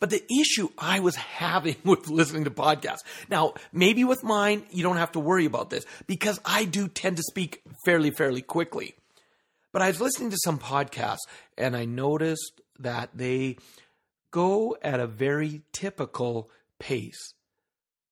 But 0.00 0.10
the 0.10 0.24
issue 0.32 0.70
I 0.76 0.98
was 0.98 1.14
having 1.38 1.76
with 1.84 2.08
listening 2.08 2.44
to 2.44 2.50
podcasts, 2.50 3.04
now 3.30 3.54
maybe 3.72 4.02
with 4.02 4.24
mine, 4.24 4.64
you 4.72 4.82
don't 4.82 4.96
have 4.96 5.12
to 5.12 5.20
worry 5.20 5.44
about 5.44 5.70
this 5.70 5.86
because 6.08 6.40
I 6.44 6.64
do 6.64 6.88
tend 6.88 7.18
to 7.18 7.22
speak 7.22 7.62
fairly, 7.84 8.10
fairly 8.10 8.42
quickly. 8.42 8.96
But 9.72 9.82
I 9.82 9.86
was 9.86 10.00
listening 10.00 10.30
to 10.30 10.38
some 10.42 10.58
podcasts 10.58 11.28
and 11.56 11.76
I 11.76 11.84
noticed 11.84 12.60
that 12.78 13.10
they 13.14 13.56
go 14.30 14.76
at 14.82 15.00
a 15.00 15.06
very 15.06 15.62
typical 15.72 16.50
pace, 16.78 17.34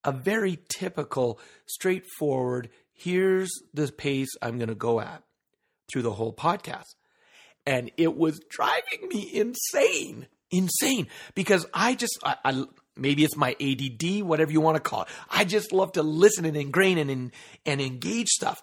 a 0.04 0.12
very 0.12 0.59
typical, 0.69 1.40
straightforward, 1.66 2.71
here's 2.92 3.50
the 3.75 3.90
pace 3.90 4.28
I'm 4.40 4.59
going 4.59 4.69
to 4.69 4.75
go 4.75 5.00
at 5.00 5.23
through 5.90 6.02
the 6.02 6.12
whole 6.12 6.33
podcast. 6.33 6.95
And 7.66 7.90
it 7.97 8.16
was 8.16 8.40
driving 8.50 9.09
me 9.09 9.31
insane, 9.33 10.26
insane, 10.50 11.09
because 11.35 11.66
I 11.73 11.95
just, 11.95 12.19
I, 12.25 12.37
I 12.45 12.64
maybe 12.97 13.25
it's 13.25 13.37
my 13.37 13.57
ADD, 13.61 14.23
whatever 14.23 14.52
you 14.52 14.61
want 14.61 14.76
to 14.76 14.81
call 14.81 15.02
it. 15.02 15.09
I 15.31 15.45
just 15.45 15.73
love 15.73 15.92
to 15.92 16.02
listen 16.02 16.45
and 16.45 16.57
ingrain 16.57 16.99
and, 16.99 17.33
and 17.66 17.81
engage 17.81 18.28
stuff. 18.28 18.62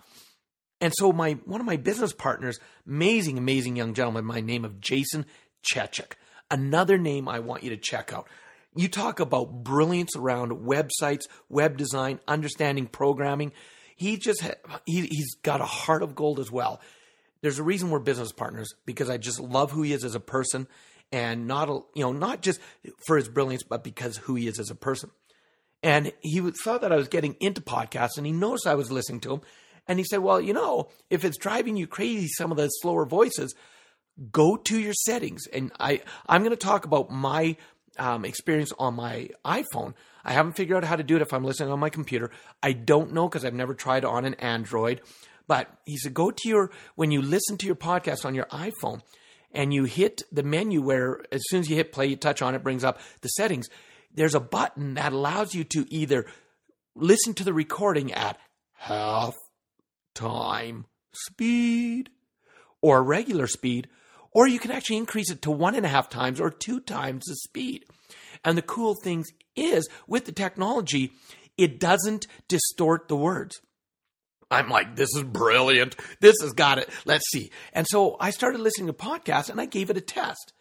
And 0.81 0.93
so 0.95 1.11
my 1.11 1.33
one 1.45 1.59
of 1.59 1.67
my 1.67 1.77
business 1.77 2.13
partners, 2.13 2.57
amazing, 2.87 3.37
amazing 3.37 3.75
young 3.75 3.93
gentleman, 3.93 4.27
by 4.27 4.41
name 4.41 4.63
of 4.63 4.79
Jason 4.79 5.25
Chechik. 5.63 6.13
Another 6.51 6.97
name 6.97 7.27
I 7.27 7.39
want 7.39 7.63
you 7.63 7.69
to 7.71 7.77
check 7.77 8.11
out. 8.13 8.27
You 8.75 8.87
talk 8.87 9.19
about 9.19 9.63
brilliance 9.63 10.15
around 10.15 10.51
websites, 10.51 11.23
web 11.49 11.77
design, 11.77 12.19
understanding 12.27 12.87
programming. 12.87 13.51
He 13.95 14.17
just 14.17 14.41
he, 14.85 15.01
he's 15.07 15.35
got 15.43 15.61
a 15.61 15.65
heart 15.65 16.03
of 16.03 16.15
gold 16.15 16.39
as 16.39 16.51
well. 16.51 16.79
There's 17.41 17.59
a 17.59 17.63
reason 17.63 17.89
we're 17.89 17.99
business 17.99 18.31
partners 18.31 18.73
because 18.85 19.09
I 19.09 19.17
just 19.17 19.39
love 19.39 19.71
who 19.71 19.81
he 19.81 19.93
is 19.93 20.03
as 20.03 20.15
a 20.15 20.19
person, 20.19 20.67
and 21.11 21.47
not 21.47 21.67
you 21.93 22.03
know 22.03 22.11
not 22.11 22.41
just 22.41 22.59
for 23.05 23.17
his 23.17 23.27
brilliance, 23.27 23.63
but 23.63 23.83
because 23.83 24.17
who 24.17 24.35
he 24.35 24.47
is 24.47 24.59
as 24.59 24.69
a 24.69 24.75
person. 24.75 25.11
And 25.81 26.11
he 26.21 26.39
thought 26.63 26.81
that 26.81 26.91
I 26.91 26.97
was 26.97 27.07
getting 27.07 27.35
into 27.39 27.61
podcasts, 27.61 28.17
and 28.17 28.25
he 28.25 28.31
noticed 28.31 28.67
I 28.67 28.75
was 28.75 28.91
listening 28.91 29.21
to 29.21 29.33
him, 29.33 29.41
and 29.87 29.99
he 29.99 30.05
said, 30.05 30.19
"Well, 30.19 30.39
you 30.39 30.53
know, 30.53 30.89
if 31.09 31.25
it's 31.25 31.37
driving 31.37 31.77
you 31.77 31.87
crazy, 31.87 32.27
some 32.27 32.51
of 32.51 32.57
the 32.57 32.67
slower 32.67 33.05
voices, 33.05 33.55
go 34.31 34.57
to 34.57 34.79
your 34.79 34.93
settings." 34.93 35.47
And 35.47 35.71
I 35.79 36.01
I'm 36.27 36.41
going 36.41 36.51
to 36.51 36.57
talk 36.57 36.85
about 36.85 37.11
my 37.11 37.55
um, 37.97 38.25
experience 38.25 38.71
on 38.79 38.95
my 38.95 39.29
iPhone. 39.45 39.93
I 40.23 40.33
haven't 40.33 40.53
figured 40.53 40.77
out 40.77 40.87
how 40.87 40.95
to 40.95 41.03
do 41.03 41.15
it 41.15 41.21
if 41.21 41.33
I'm 41.33 41.43
listening 41.43 41.71
on 41.71 41.79
my 41.79 41.89
computer. 41.89 42.31
I 42.61 42.73
don't 42.73 43.13
know 43.13 43.27
because 43.27 43.45
I've 43.45 43.53
never 43.53 43.73
tried 43.73 44.05
on 44.05 44.25
an 44.25 44.35
Android. 44.35 45.01
But 45.47 45.67
he 45.85 45.97
said, 45.97 46.13
go 46.13 46.29
to 46.29 46.47
your, 46.47 46.71
when 46.93 47.09
you 47.09 47.23
listen 47.23 47.57
to 47.57 47.65
your 47.65 47.75
podcast 47.75 48.23
on 48.23 48.35
your 48.35 48.45
iPhone 48.45 49.01
and 49.51 49.73
you 49.73 49.85
hit 49.85 50.21
the 50.31 50.43
menu 50.43 50.79
where 50.79 51.23
as 51.31 51.41
soon 51.49 51.61
as 51.61 51.69
you 51.69 51.75
hit 51.75 51.91
play, 51.91 52.05
you 52.05 52.15
touch 52.15 52.43
on 52.43 52.53
it, 52.53 52.61
brings 52.61 52.83
up 52.83 52.99
the 53.21 53.29
settings. 53.29 53.67
There's 54.13 54.35
a 54.35 54.39
button 54.39 54.93
that 54.93 55.11
allows 55.11 55.55
you 55.55 55.63
to 55.63 55.87
either 55.89 56.27
listen 56.95 57.33
to 57.33 57.43
the 57.43 57.53
recording 57.53 58.13
at 58.13 58.37
half 58.73 59.33
time 60.13 60.85
speed 61.13 62.11
or 62.81 63.03
regular 63.03 63.47
speed, 63.47 63.87
or 64.31 64.47
you 64.47 64.59
can 64.59 64.71
actually 64.71 64.97
increase 64.97 65.31
it 65.31 65.41
to 65.43 65.51
one 65.51 65.75
and 65.75 65.85
a 65.85 65.89
half 65.89 66.09
times 66.09 66.39
or 66.39 66.49
two 66.49 66.79
times 66.79 67.25
the 67.25 67.35
speed. 67.35 67.85
And 68.43 68.57
the 68.57 68.61
cool 68.61 68.95
thing 69.03 69.25
is 69.55 69.87
with 70.07 70.25
the 70.25 70.31
technology, 70.31 71.11
it 71.57 71.79
doesn't 71.79 72.27
distort 72.47 73.07
the 73.07 73.17
words. 73.17 73.61
I'm 74.51 74.69
like, 74.69 74.95
this 74.95 75.09
is 75.15 75.23
brilliant. 75.23 75.95
This 76.21 76.37
has 76.41 76.53
got 76.53 76.79
it. 76.79 76.89
Let's 77.05 77.29
see. 77.31 77.51
And 77.73 77.85
so 77.87 78.17
I 78.19 78.31
started 78.31 78.61
listening 78.61 78.87
to 78.87 78.93
podcasts 78.93 79.49
and 79.49 79.61
I 79.61 79.65
gave 79.65 79.89
it 79.89 79.97
a 79.97 80.01
test. 80.01 80.53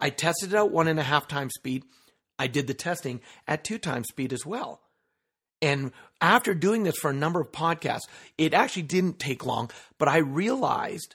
I 0.00 0.10
tested 0.10 0.52
it 0.52 0.56
out 0.56 0.72
one 0.72 0.88
and 0.88 0.98
a 0.98 1.04
half 1.04 1.28
times 1.28 1.54
speed. 1.54 1.84
I 2.38 2.48
did 2.48 2.66
the 2.66 2.74
testing 2.74 3.20
at 3.46 3.64
two 3.64 3.78
times 3.78 4.08
speed 4.08 4.32
as 4.32 4.44
well. 4.44 4.80
And 5.62 5.92
after 6.20 6.54
doing 6.54 6.82
this 6.82 6.96
for 6.96 7.10
a 7.10 7.14
number 7.14 7.40
of 7.40 7.52
podcasts, 7.52 8.08
it 8.36 8.52
actually 8.52 8.82
didn't 8.82 9.18
take 9.18 9.46
long, 9.46 9.70
but 9.98 10.08
I 10.08 10.18
realized 10.18 11.14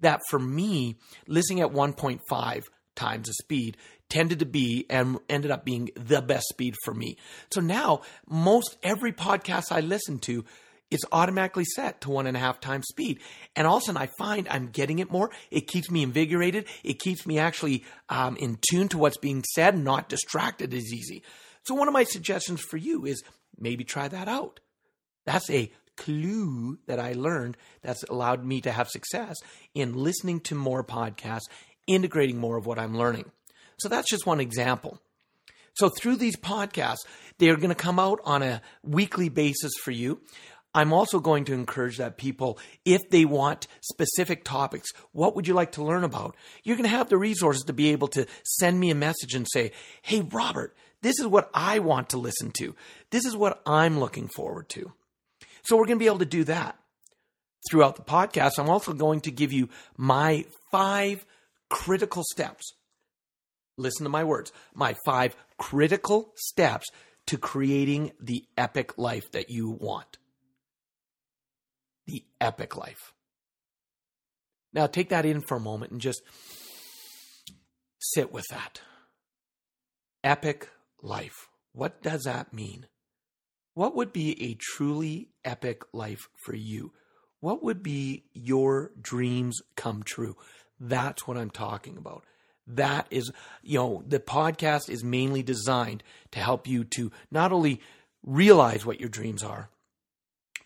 that 0.00 0.20
for 0.28 0.38
me, 0.38 0.96
listening 1.26 1.60
at 1.60 1.72
1.5 1.72 2.64
times 2.94 3.28
the 3.28 3.34
speed 3.34 3.76
tended 4.08 4.38
to 4.38 4.46
be 4.46 4.86
and 4.88 5.18
ended 5.28 5.50
up 5.50 5.64
being 5.64 5.90
the 5.96 6.22
best 6.22 6.48
speed 6.48 6.74
for 6.84 6.94
me. 6.94 7.16
So 7.52 7.60
now, 7.60 8.02
most 8.28 8.76
every 8.82 9.12
podcast 9.12 9.72
I 9.72 9.80
listen 9.80 10.18
to 10.20 10.44
it's 10.90 11.04
automatically 11.10 11.64
set 11.64 12.00
to 12.02 12.10
one 12.10 12.26
and 12.26 12.36
a 12.36 12.40
half 12.40 12.60
times 12.60 12.86
speed. 12.88 13.20
And 13.56 13.66
all 13.66 13.78
of 13.78 13.82
a 13.82 13.86
sudden, 13.86 14.00
I 14.00 14.08
find 14.18 14.46
I'm 14.48 14.68
getting 14.68 15.00
it 15.00 15.10
more. 15.10 15.30
It 15.50 15.66
keeps 15.66 15.90
me 15.90 16.02
invigorated. 16.02 16.66
It 16.84 17.00
keeps 17.00 17.26
me 17.26 17.38
actually 17.38 17.84
um, 18.08 18.36
in 18.36 18.58
tune 18.70 18.88
to 18.88 18.98
what's 18.98 19.16
being 19.16 19.44
said, 19.54 19.76
not 19.76 20.08
distracted 20.08 20.72
as 20.72 20.92
easy. 20.92 21.22
So, 21.64 21.74
one 21.74 21.88
of 21.88 21.94
my 21.94 22.04
suggestions 22.04 22.60
for 22.60 22.76
you 22.76 23.04
is 23.04 23.24
maybe 23.58 23.82
try 23.82 24.06
that 24.06 24.28
out. 24.28 24.60
That's 25.24 25.50
a 25.50 25.72
clue 25.96 26.78
that 26.86 27.00
I 27.00 27.12
learned 27.12 27.56
that's 27.82 28.02
allowed 28.04 28.44
me 28.44 28.60
to 28.62 28.72
have 28.72 28.88
success 28.88 29.36
in 29.74 29.94
listening 29.94 30.40
to 30.40 30.54
more 30.54 30.84
podcasts, 30.84 31.48
integrating 31.86 32.38
more 32.38 32.56
of 32.56 32.66
what 32.66 32.78
I'm 32.78 32.96
learning. 32.96 33.30
So, 33.78 33.88
that's 33.88 34.10
just 34.10 34.26
one 34.26 34.40
example. 34.40 35.00
So, 35.74 35.88
through 35.88 36.16
these 36.16 36.36
podcasts, 36.36 37.06
they're 37.38 37.56
going 37.56 37.68
to 37.68 37.74
come 37.74 37.98
out 37.98 38.20
on 38.24 38.42
a 38.42 38.62
weekly 38.82 39.28
basis 39.28 39.72
for 39.82 39.90
you. 39.90 40.20
I'm 40.76 40.92
also 40.92 41.20
going 41.20 41.46
to 41.46 41.54
encourage 41.54 41.96
that 41.96 42.18
people, 42.18 42.58
if 42.84 43.08
they 43.08 43.24
want 43.24 43.66
specific 43.80 44.44
topics, 44.44 44.90
what 45.12 45.34
would 45.34 45.48
you 45.48 45.54
like 45.54 45.72
to 45.72 45.82
learn 45.82 46.04
about? 46.04 46.36
You're 46.64 46.76
going 46.76 46.88
to 46.88 46.94
have 46.94 47.08
the 47.08 47.16
resources 47.16 47.64
to 47.64 47.72
be 47.72 47.92
able 47.92 48.08
to 48.08 48.26
send 48.44 48.78
me 48.78 48.90
a 48.90 48.94
message 48.94 49.34
and 49.34 49.46
say, 49.50 49.72
Hey, 50.02 50.20
Robert, 50.20 50.76
this 51.00 51.18
is 51.18 51.26
what 51.26 51.50
I 51.54 51.78
want 51.78 52.10
to 52.10 52.18
listen 52.18 52.50
to. 52.58 52.74
This 53.10 53.24
is 53.24 53.34
what 53.34 53.62
I'm 53.64 53.98
looking 53.98 54.28
forward 54.28 54.68
to. 54.70 54.92
So 55.66 55.76
we're 55.76 55.86
going 55.86 55.98
to 55.98 56.02
be 56.02 56.06
able 56.06 56.18
to 56.18 56.24
do 56.24 56.44
that. 56.44 56.78
Throughout 57.70 57.96
the 57.96 58.02
podcast, 58.02 58.58
I'm 58.58 58.70
also 58.70 58.92
going 58.92 59.20
to 59.22 59.30
give 59.30 59.52
you 59.52 59.68
my 59.96 60.46
five 60.70 61.26
critical 61.68 62.22
steps. 62.30 62.74
Listen 63.76 64.04
to 64.04 64.10
my 64.10 64.24
words. 64.24 64.52
My 64.74 64.94
five 65.04 65.36
critical 65.58 66.32
steps 66.36 66.86
to 67.26 67.36
creating 67.36 68.12
the 68.20 68.44
epic 68.56 68.96
life 68.96 69.30
that 69.32 69.50
you 69.50 69.70
want 69.70 70.18
the 72.06 72.24
epic 72.40 72.76
life. 72.76 73.12
Now, 74.72 74.86
take 74.86 75.10
that 75.10 75.26
in 75.26 75.40
for 75.40 75.56
a 75.56 75.60
moment 75.60 75.92
and 75.92 76.00
just 76.00 76.22
sit 77.98 78.32
with 78.32 78.44
that. 78.50 78.80
Epic 80.22 80.68
life. 81.02 81.48
What 81.72 82.02
does 82.02 82.22
that 82.22 82.52
mean? 82.52 82.86
What 83.76 83.94
would 83.94 84.10
be 84.10 84.42
a 84.42 84.54
truly 84.54 85.28
epic 85.44 85.82
life 85.92 86.30
for 86.34 86.56
you? 86.56 86.94
What 87.40 87.62
would 87.62 87.82
be 87.82 88.24
your 88.32 88.92
dreams 88.98 89.60
come 89.76 90.02
true? 90.02 90.34
That's 90.80 91.26
what 91.26 91.36
I'm 91.36 91.50
talking 91.50 91.98
about. 91.98 92.24
That 92.66 93.06
is, 93.10 93.30
you 93.62 93.78
know, 93.78 94.02
the 94.08 94.18
podcast 94.18 94.88
is 94.88 95.04
mainly 95.04 95.42
designed 95.42 96.02
to 96.30 96.38
help 96.38 96.66
you 96.66 96.84
to 96.84 97.12
not 97.30 97.52
only 97.52 97.82
realize 98.22 98.86
what 98.86 98.98
your 98.98 99.10
dreams 99.10 99.42
are, 99.42 99.68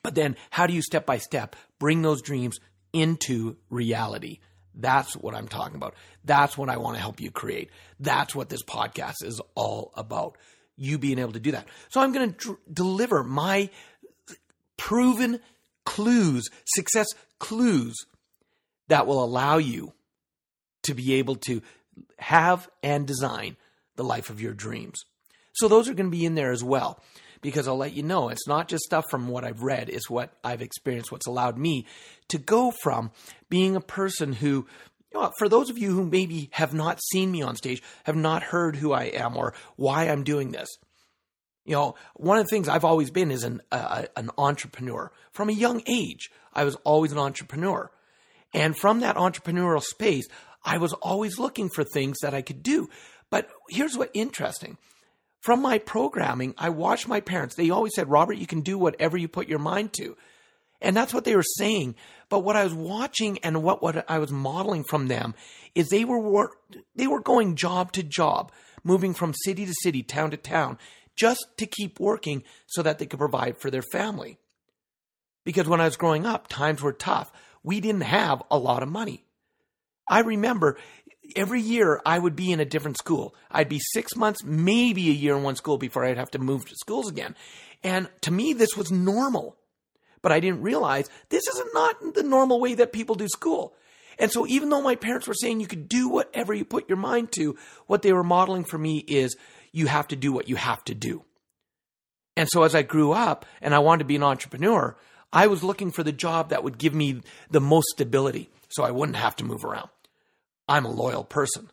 but 0.04 0.14
then, 0.14 0.36
how 0.50 0.68
do 0.68 0.72
you 0.72 0.80
step 0.80 1.04
by 1.04 1.18
step 1.18 1.56
bring 1.80 2.02
those 2.02 2.22
dreams 2.22 2.60
into 2.92 3.56
reality? 3.70 4.38
That's 4.72 5.16
what 5.16 5.34
I'm 5.34 5.48
talking 5.48 5.74
about. 5.74 5.96
That's 6.24 6.56
what 6.56 6.68
I 6.68 6.76
want 6.76 6.94
to 6.94 7.02
help 7.02 7.20
you 7.20 7.32
create. 7.32 7.70
That's 7.98 8.36
what 8.36 8.50
this 8.50 8.62
podcast 8.62 9.24
is 9.24 9.40
all 9.56 9.90
about. 9.96 10.38
You 10.82 10.96
being 10.96 11.18
able 11.18 11.32
to 11.32 11.40
do 11.40 11.52
that. 11.52 11.68
So 11.90 12.00
I'm 12.00 12.12
going 12.12 12.32
to 12.32 12.58
deliver 12.72 13.22
my 13.22 13.68
proven 14.78 15.40
clues, 15.84 16.48
success 16.64 17.06
clues 17.38 17.94
that 18.88 19.06
will 19.06 19.22
allow 19.22 19.58
you 19.58 19.92
to 20.84 20.94
be 20.94 21.14
able 21.14 21.36
to 21.36 21.60
have 22.18 22.66
and 22.82 23.06
design 23.06 23.58
the 23.96 24.04
life 24.04 24.30
of 24.30 24.40
your 24.40 24.54
dreams. 24.54 25.04
So 25.52 25.68
those 25.68 25.86
are 25.86 25.94
going 25.94 26.10
to 26.10 26.16
be 26.16 26.24
in 26.24 26.34
there 26.34 26.50
as 26.50 26.64
well 26.64 27.02
because 27.42 27.68
I'll 27.68 27.76
let 27.76 27.92
you 27.92 28.02
know 28.02 28.30
it's 28.30 28.48
not 28.48 28.68
just 28.68 28.84
stuff 28.84 29.04
from 29.10 29.28
what 29.28 29.44
I've 29.44 29.62
read, 29.62 29.90
it's 29.90 30.08
what 30.08 30.32
I've 30.42 30.62
experienced, 30.62 31.12
what's 31.12 31.26
allowed 31.26 31.58
me 31.58 31.86
to 32.28 32.38
go 32.38 32.72
from 32.82 33.10
being 33.50 33.76
a 33.76 33.80
person 33.80 34.32
who 34.32 34.66
you 35.12 35.20
know, 35.20 35.32
for 35.38 35.48
those 35.48 35.70
of 35.70 35.78
you 35.78 35.92
who 35.92 36.04
maybe 36.04 36.50
have 36.52 36.72
not 36.72 37.02
seen 37.10 37.30
me 37.32 37.42
on 37.42 37.56
stage, 37.56 37.82
have 38.04 38.16
not 38.16 38.42
heard 38.42 38.76
who 38.76 38.92
I 38.92 39.04
am 39.04 39.36
or 39.36 39.54
why 39.76 40.08
I'm 40.08 40.22
doing 40.22 40.52
this, 40.52 40.68
you 41.64 41.74
know, 41.74 41.94
one 42.14 42.38
of 42.38 42.46
the 42.46 42.50
things 42.50 42.68
I've 42.68 42.84
always 42.84 43.10
been 43.10 43.30
is 43.30 43.44
an 43.44 43.60
an 43.70 44.30
entrepreneur. 44.38 45.12
From 45.32 45.48
a 45.48 45.52
young 45.52 45.82
age, 45.86 46.30
I 46.52 46.64
was 46.64 46.76
always 46.76 47.12
an 47.12 47.18
entrepreneur, 47.18 47.90
and 48.54 48.76
from 48.76 49.00
that 49.00 49.16
entrepreneurial 49.16 49.82
space, 49.82 50.26
I 50.64 50.78
was 50.78 50.92
always 50.94 51.38
looking 51.38 51.68
for 51.68 51.84
things 51.84 52.18
that 52.22 52.34
I 52.34 52.42
could 52.42 52.62
do. 52.62 52.88
But 53.30 53.48
here's 53.68 53.96
what 53.96 54.10
interesting: 54.14 54.78
from 55.40 55.62
my 55.62 55.78
programming, 55.78 56.54
I 56.58 56.70
watched 56.70 57.08
my 57.08 57.20
parents. 57.20 57.54
They 57.54 57.70
always 57.70 57.94
said, 57.94 58.10
Robert, 58.10 58.38
you 58.38 58.46
can 58.46 58.60
do 58.62 58.78
whatever 58.78 59.16
you 59.16 59.28
put 59.28 59.48
your 59.48 59.58
mind 59.58 59.92
to. 59.94 60.16
And 60.80 60.96
that's 60.96 61.12
what 61.12 61.24
they 61.24 61.36
were 61.36 61.44
saying. 61.58 61.94
But 62.28 62.40
what 62.40 62.56
I 62.56 62.64
was 62.64 62.74
watching 62.74 63.38
and 63.38 63.62
what, 63.62 63.82
what 63.82 64.08
I 64.10 64.18
was 64.18 64.30
modeling 64.30 64.84
from 64.84 65.08
them 65.08 65.34
is 65.74 65.88
they 65.88 66.04
were, 66.04 66.50
they 66.94 67.06
were 67.06 67.20
going 67.20 67.56
job 67.56 67.92
to 67.92 68.02
job, 68.02 68.52
moving 68.82 69.14
from 69.14 69.34
city 69.44 69.66
to 69.66 69.74
city, 69.82 70.02
town 70.02 70.30
to 70.30 70.36
town, 70.36 70.78
just 71.16 71.44
to 71.58 71.66
keep 71.66 72.00
working 72.00 72.44
so 72.66 72.82
that 72.82 72.98
they 72.98 73.06
could 73.06 73.18
provide 73.18 73.58
for 73.58 73.70
their 73.70 73.82
family. 73.82 74.38
Because 75.44 75.68
when 75.68 75.80
I 75.80 75.84
was 75.84 75.96
growing 75.96 76.26
up, 76.26 76.48
times 76.48 76.82
were 76.82 76.92
tough. 76.92 77.32
We 77.62 77.80
didn't 77.80 78.02
have 78.02 78.42
a 78.50 78.58
lot 78.58 78.82
of 78.82 78.88
money. 78.88 79.24
I 80.08 80.20
remember 80.20 80.78
every 81.36 81.60
year 81.60 82.00
I 82.04 82.18
would 82.18 82.36
be 82.36 82.52
in 82.52 82.60
a 82.60 82.64
different 82.64 82.98
school. 82.98 83.34
I'd 83.50 83.68
be 83.68 83.80
six 83.92 84.16
months, 84.16 84.42
maybe 84.44 85.08
a 85.08 85.12
year 85.12 85.36
in 85.36 85.42
one 85.42 85.56
school 85.56 85.78
before 85.78 86.04
I'd 86.04 86.16
have 86.16 86.32
to 86.32 86.38
move 86.38 86.66
to 86.66 86.74
schools 86.76 87.08
again. 87.08 87.36
And 87.82 88.08
to 88.22 88.30
me, 88.30 88.52
this 88.52 88.76
was 88.76 88.90
normal. 88.90 89.56
But 90.22 90.32
I 90.32 90.40
didn't 90.40 90.62
realize 90.62 91.08
this 91.28 91.46
is 91.46 91.62
not 91.72 92.14
the 92.14 92.22
normal 92.22 92.60
way 92.60 92.74
that 92.74 92.92
people 92.92 93.14
do 93.14 93.28
school. 93.28 93.74
And 94.18 94.30
so 94.30 94.46
even 94.46 94.68
though 94.68 94.82
my 94.82 94.96
parents 94.96 95.26
were 95.26 95.34
saying 95.34 95.60
you 95.60 95.66
could 95.66 95.88
do 95.88 96.08
whatever 96.08 96.52
you 96.52 96.64
put 96.64 96.88
your 96.88 96.98
mind 96.98 97.32
to, 97.32 97.56
what 97.86 98.02
they 98.02 98.12
were 98.12 98.22
modeling 98.22 98.64
for 98.64 98.76
me 98.76 98.98
is 98.98 99.36
you 99.72 99.86
have 99.86 100.08
to 100.08 100.16
do 100.16 100.32
what 100.32 100.48
you 100.48 100.56
have 100.56 100.84
to 100.84 100.94
do. 100.94 101.24
And 102.36 102.48
so 102.48 102.62
as 102.62 102.74
I 102.74 102.82
grew 102.82 103.12
up 103.12 103.46
and 103.62 103.74
I 103.74 103.78
wanted 103.78 104.00
to 104.00 104.04
be 104.04 104.16
an 104.16 104.22
entrepreneur, 104.22 104.96
I 105.32 105.46
was 105.46 105.64
looking 105.64 105.90
for 105.90 106.02
the 106.02 106.12
job 106.12 106.50
that 106.50 106.62
would 106.62 106.78
give 106.78 106.94
me 106.94 107.22
the 107.50 107.60
most 107.60 107.88
stability 107.90 108.50
so 108.68 108.82
I 108.82 108.90
wouldn't 108.90 109.16
have 109.16 109.36
to 109.36 109.44
move 109.44 109.64
around. 109.64 109.88
I'm 110.68 110.84
a 110.84 110.90
loyal 110.90 111.24
person. 111.24 111.70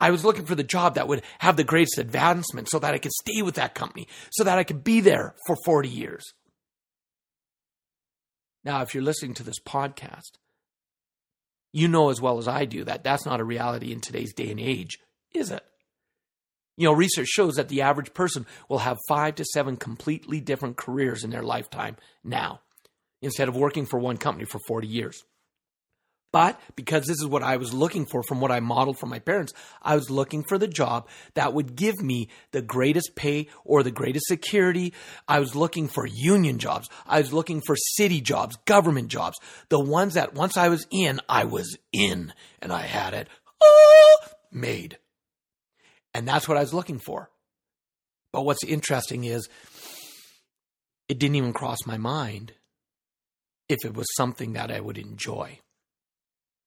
I 0.00 0.10
was 0.10 0.24
looking 0.24 0.44
for 0.44 0.54
the 0.54 0.64
job 0.64 0.96
that 0.96 1.08
would 1.08 1.22
have 1.38 1.56
the 1.56 1.64
greatest 1.64 1.98
advancement 1.98 2.68
so 2.68 2.78
that 2.78 2.92
I 2.92 2.98
could 2.98 3.12
stay 3.12 3.42
with 3.42 3.54
that 3.54 3.74
company, 3.74 4.08
so 4.30 4.44
that 4.44 4.58
I 4.58 4.64
could 4.64 4.84
be 4.84 5.00
there 5.00 5.34
for 5.46 5.56
40 5.64 5.88
years. 5.88 6.24
Now, 8.64 8.82
if 8.82 8.94
you're 8.94 9.02
listening 9.02 9.34
to 9.34 9.42
this 9.42 9.60
podcast, 9.60 10.38
you 11.72 11.88
know 11.88 12.10
as 12.10 12.20
well 12.20 12.38
as 12.38 12.48
I 12.48 12.64
do 12.64 12.84
that 12.84 13.02
that's 13.02 13.26
not 13.26 13.40
a 13.40 13.44
reality 13.44 13.92
in 13.92 14.00
today's 14.00 14.32
day 14.32 14.50
and 14.50 14.60
age 14.60 14.98
is 15.34 15.50
it? 15.50 15.64
You 16.76 16.88
know, 16.88 16.92
research 16.92 17.28
shows 17.28 17.54
that 17.54 17.68
the 17.68 17.82
average 17.82 18.14
person 18.14 18.46
will 18.68 18.78
have 18.78 18.98
five 19.08 19.36
to 19.36 19.44
seven 19.44 19.76
completely 19.76 20.40
different 20.40 20.76
careers 20.76 21.22
in 21.22 21.30
their 21.30 21.42
lifetime 21.42 21.96
now, 22.24 22.60
instead 23.22 23.48
of 23.48 23.56
working 23.56 23.86
for 23.86 23.98
one 23.98 24.16
company 24.16 24.44
for 24.44 24.58
40 24.66 24.86
years. 24.86 25.24
But 26.34 26.60
because 26.74 27.06
this 27.06 27.20
is 27.20 27.26
what 27.26 27.44
I 27.44 27.58
was 27.58 27.72
looking 27.72 28.06
for 28.06 28.24
from 28.24 28.40
what 28.40 28.50
I 28.50 28.58
modeled 28.58 28.98
from 28.98 29.08
my 29.08 29.20
parents, 29.20 29.52
I 29.80 29.94
was 29.94 30.10
looking 30.10 30.42
for 30.42 30.58
the 30.58 30.66
job 30.66 31.06
that 31.34 31.54
would 31.54 31.76
give 31.76 32.02
me 32.02 32.28
the 32.50 32.60
greatest 32.60 33.14
pay 33.14 33.46
or 33.64 33.84
the 33.84 33.92
greatest 33.92 34.26
security. 34.26 34.94
I 35.28 35.38
was 35.38 35.54
looking 35.54 35.86
for 35.86 36.04
union 36.04 36.58
jobs. 36.58 36.88
I 37.06 37.20
was 37.20 37.32
looking 37.32 37.62
for 37.64 37.76
city 37.76 38.20
jobs, 38.20 38.56
government 38.64 39.10
jobs, 39.10 39.38
the 39.68 39.78
ones 39.78 40.14
that 40.14 40.34
once 40.34 40.56
I 40.56 40.70
was 40.70 40.88
in, 40.90 41.20
I 41.28 41.44
was 41.44 41.78
in 41.92 42.32
and 42.60 42.72
I 42.72 42.80
had 42.80 43.14
it 43.14 43.28
oh, 43.60 44.18
made. 44.50 44.98
And 46.14 46.26
that's 46.26 46.48
what 46.48 46.56
I 46.58 46.62
was 46.62 46.74
looking 46.74 46.98
for. 46.98 47.30
But 48.32 48.44
what's 48.44 48.64
interesting 48.64 49.22
is 49.22 49.48
it 51.08 51.20
didn't 51.20 51.36
even 51.36 51.52
cross 51.52 51.78
my 51.86 51.96
mind 51.96 52.54
if 53.68 53.84
it 53.84 53.94
was 53.94 54.08
something 54.16 54.54
that 54.54 54.72
I 54.72 54.80
would 54.80 54.98
enjoy. 54.98 55.60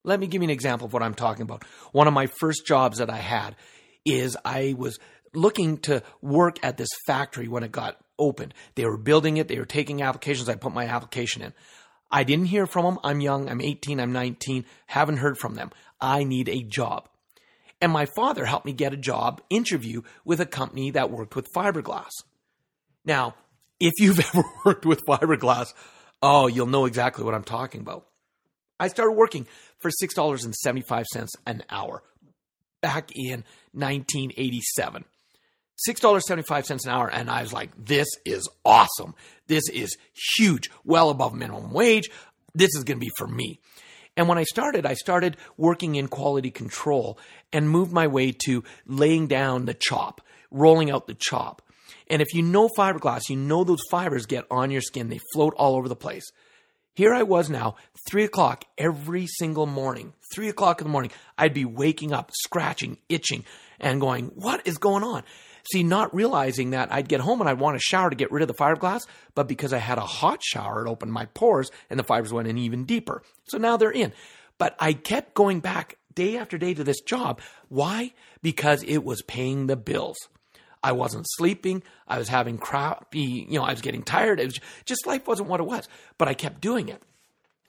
Let 0.04 0.20
me 0.20 0.28
give 0.28 0.42
you 0.42 0.48
an 0.48 0.52
example 0.52 0.88
of 0.88 0.94
what 0.94 1.04
I'm 1.04 1.14
talking 1.14 1.44
about. 1.44 1.64
One 1.92 2.08
of 2.08 2.14
my 2.14 2.28
first 2.40 2.66
jobs 2.66 3.00
that 3.00 3.10
I 3.10 3.18
had 3.18 3.56
is 4.06 4.38
I 4.46 4.76
was 4.78 4.98
looking 5.34 5.78
to 5.80 6.02
work 6.22 6.64
at 6.64 6.78
this 6.78 6.90
factory 7.06 7.48
when 7.48 7.64
it 7.64 7.72
got 7.72 7.98
opened. 8.18 8.54
They 8.76 8.86
were 8.86 8.98
building 8.98 9.38
it, 9.38 9.48
they 9.48 9.60
were 9.60 9.66
taking 9.66 10.02
applications. 10.02 10.50
I 10.50 10.56
put 10.56 10.74
my 10.74 10.86
application 10.86 11.42
in. 11.42 11.54
I 12.10 12.24
didn't 12.24 12.46
hear 12.46 12.66
from 12.66 12.86
them. 12.86 13.00
I'm 13.04 13.20
young, 13.20 13.50
I'm 13.50 13.62
18, 13.62 14.00
I'm 14.00 14.14
19, 14.14 14.66
haven't 14.86 15.18
heard 15.18 15.38
from 15.38 15.56
them. 15.56 15.72
I 16.00 16.24
need 16.24 16.48
a 16.48 16.64
job. 16.64 17.10
And 17.82 17.92
my 17.92 18.08
father 18.16 18.46
helped 18.46 18.66
me 18.66 18.74
get 18.74 18.94
a 18.94 18.98
job 18.98 19.42
interview 19.50 20.02
with 20.26 20.40
a 20.40 20.46
company 20.46 20.92
that 20.92 21.12
worked 21.12 21.36
with 21.36 21.52
fiberglass. 21.54 22.12
Now, 23.06 23.36
if 23.80 23.94
you've 24.00 24.20
ever 24.36 24.44
worked 24.66 24.86
with 24.86 25.06
fiberglass, 25.06 25.74
oh, 26.22 26.48
you'll 26.48 26.68
know 26.68 26.86
exactly 26.86 27.24
what 27.24 27.36
I'm 27.36 27.44
talking 27.44 27.82
about. 27.82 28.08
I 28.80 28.88
started 28.88 29.14
working 29.14 29.48
for 29.80 29.92
$6.75 29.92 31.06
an 31.46 31.64
hour 31.70 32.04
back 32.82 33.12
in 33.16 33.44
1987. 33.74 35.06
$6.75 35.88 36.86
an 36.86 36.90
hour. 36.90 37.10
And 37.12 37.30
I 37.30 37.42
was 37.42 37.54
like, 37.54 37.70
this 37.78 38.08
is 38.26 38.50
awesome. 38.66 39.16
This 39.48 39.70
is 39.70 39.96
huge, 40.38 40.70
well 40.84 41.10
above 41.10 41.36
minimum 41.36 41.72
wage. 41.72 42.10
This 42.56 42.76
is 42.76 42.84
going 42.84 43.00
to 43.00 43.06
be 43.06 43.12
for 43.18 43.28
me. 43.28 43.60
And 44.16 44.28
when 44.28 44.40
I 44.40 44.44
started, 44.44 44.86
I 44.86 44.96
started 44.96 45.38
working 45.58 45.96
in 45.96 46.08
quality 46.08 46.50
control 46.50 47.20
and 47.54 47.70
moved 47.70 47.92
my 47.92 48.08
way 48.08 48.34
to 48.46 48.64
laying 48.88 49.28
down 49.28 49.66
the 49.66 49.76
chop, 49.76 50.22
rolling 50.50 50.90
out 50.90 51.06
the 51.06 51.14
chop. 51.14 51.62
And 52.10 52.22
if 52.22 52.34
you 52.34 52.42
know 52.42 52.68
fiberglass, 52.76 53.30
you 53.30 53.36
know 53.36 53.64
those 53.64 53.84
fibers 53.92 54.26
get 54.26 54.46
on 54.50 54.72
your 54.72 54.82
skin, 54.82 55.10
they 55.10 55.20
float 55.34 55.54
all 55.56 55.76
over 55.76 55.88
the 55.88 55.96
place. 55.96 56.32
Here 56.98 57.14
I 57.14 57.22
was 57.22 57.48
now, 57.48 57.76
three 58.10 58.24
o'clock 58.24 58.64
every 58.76 59.28
single 59.28 59.68
morning, 59.68 60.14
three 60.34 60.50
o'clock 60.50 60.82
in 60.82 60.88
the 60.88 60.92
morning. 60.92 61.12
I'd 61.38 61.54
be 61.54 61.64
waking 61.64 62.12
up, 62.12 62.32
scratching, 62.34 62.98
itching, 63.08 63.46
and 63.80 64.02
going, 64.02 64.32
What 64.34 64.66
is 64.66 64.80
going 64.80 65.04
on? 65.04 65.22
See, 65.72 65.84
not 65.84 66.16
realizing 66.16 66.72
that 66.72 66.92
I'd 66.92 67.08
get 67.08 67.20
home 67.20 67.40
and 67.40 67.48
I'd 67.48 67.60
want 67.60 67.76
a 67.76 67.80
shower 67.80 68.10
to 68.10 68.16
get 68.16 68.32
rid 68.32 68.42
of 68.42 68.48
the 68.48 68.56
fiberglass, 68.56 69.02
but 69.36 69.48
because 69.48 69.74
I 69.74 69.78
had 69.78 70.00
a 70.00 70.08
hot 70.08 70.42
shower, 70.44 70.88
it 70.88 70.90
opened 70.90 71.14
my 71.14 71.26
pores 71.26 71.70
and 71.92 72.00
the 72.00 72.04
fibers 72.04 72.34
went 72.34 72.48
in 72.48 72.58
even 72.58 72.86
deeper. 72.86 73.22
So 73.44 73.60
now 73.60 73.78
they're 73.78 73.92
in. 73.92 74.12
But 74.58 74.76
I 74.80 74.94
kept 74.94 75.36
going 75.36 75.60
back 75.60 76.00
day 76.16 76.36
after 76.36 76.58
day 76.58 76.74
to 76.74 76.84
this 76.84 77.02
job. 77.02 77.42
Why? 77.70 78.14
Because 78.42 78.82
it 78.82 79.04
was 79.04 79.22
paying 79.22 79.68
the 79.68 79.76
bills. 79.76 80.18
I 80.84 80.92
wasn't 80.92 81.26
sleeping. 81.28 81.84
I 82.08 82.18
was 82.18 82.30
having 82.30 82.58
crappy, 82.58 83.48
you 83.50 83.60
know, 83.60 83.64
I 83.64 83.72
was 83.72 83.82
getting 83.82 84.04
tired. 84.04 84.40
It 84.40 84.46
was 84.46 84.60
just 84.86 85.08
life 85.08 85.28
wasn't 85.28 85.50
what 85.50 85.60
it 85.60 85.66
was, 85.66 85.88
but 86.18 86.28
I 86.28 86.34
kept 86.34 86.62
doing 86.62 86.90
it. 86.90 87.02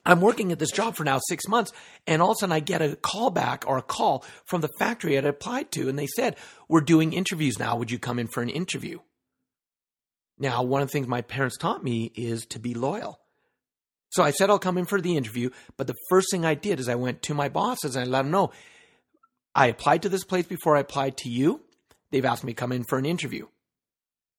I'm 0.05 0.21
working 0.21 0.51
at 0.51 0.59
this 0.59 0.71
job 0.71 0.95
for 0.95 1.03
now 1.03 1.19
six 1.27 1.47
months, 1.47 1.71
and 2.07 2.21
all 2.21 2.31
of 2.31 2.37
a 2.37 2.39
sudden 2.39 2.53
I 2.53 2.61
get 2.61 2.81
a 2.81 2.95
call 2.95 3.29
back 3.29 3.65
or 3.67 3.77
a 3.77 3.83
call 3.83 4.23
from 4.45 4.61
the 4.61 4.69
factory 4.79 5.17
I'd 5.17 5.25
applied 5.25 5.71
to, 5.73 5.89
and 5.89 5.99
they 5.99 6.07
said, 6.07 6.37
We're 6.67 6.81
doing 6.81 7.13
interviews 7.13 7.59
now. 7.59 7.75
Would 7.75 7.91
you 7.91 7.99
come 7.99 8.17
in 8.17 8.27
for 8.27 8.41
an 8.41 8.49
interview? 8.49 8.99
Now, 10.39 10.63
one 10.63 10.81
of 10.81 10.87
the 10.87 10.93
things 10.93 11.07
my 11.07 11.21
parents 11.21 11.57
taught 11.57 11.83
me 11.83 12.13
is 12.15 12.45
to 12.47 12.59
be 12.59 12.73
loyal. 12.73 13.19
So 14.11 14.23
I 14.23 14.31
said 14.31 14.49
I'll 14.49 14.57
come 14.57 14.77
in 14.77 14.85
for 14.85 15.01
the 15.01 15.17
interview, 15.17 15.49
but 15.77 15.85
the 15.85 15.95
first 16.09 16.31
thing 16.31 16.45
I 16.45 16.55
did 16.55 16.79
is 16.79 16.89
I 16.89 16.95
went 16.95 17.21
to 17.23 17.33
my 17.33 17.49
bosses 17.49 17.95
and 17.95 18.05
I 18.05 18.09
let 18.09 18.23
them 18.23 18.31
know 18.31 18.51
I 19.53 19.67
applied 19.67 20.03
to 20.03 20.09
this 20.09 20.23
place 20.23 20.45
before 20.45 20.77
I 20.77 20.81
applied 20.81 21.17
to 21.17 21.29
you. 21.29 21.61
They've 22.11 22.25
asked 22.25 22.43
me 22.43 22.53
to 22.53 22.59
come 22.59 22.71
in 22.71 22.83
for 22.83 22.97
an 22.97 23.05
interview, 23.05 23.47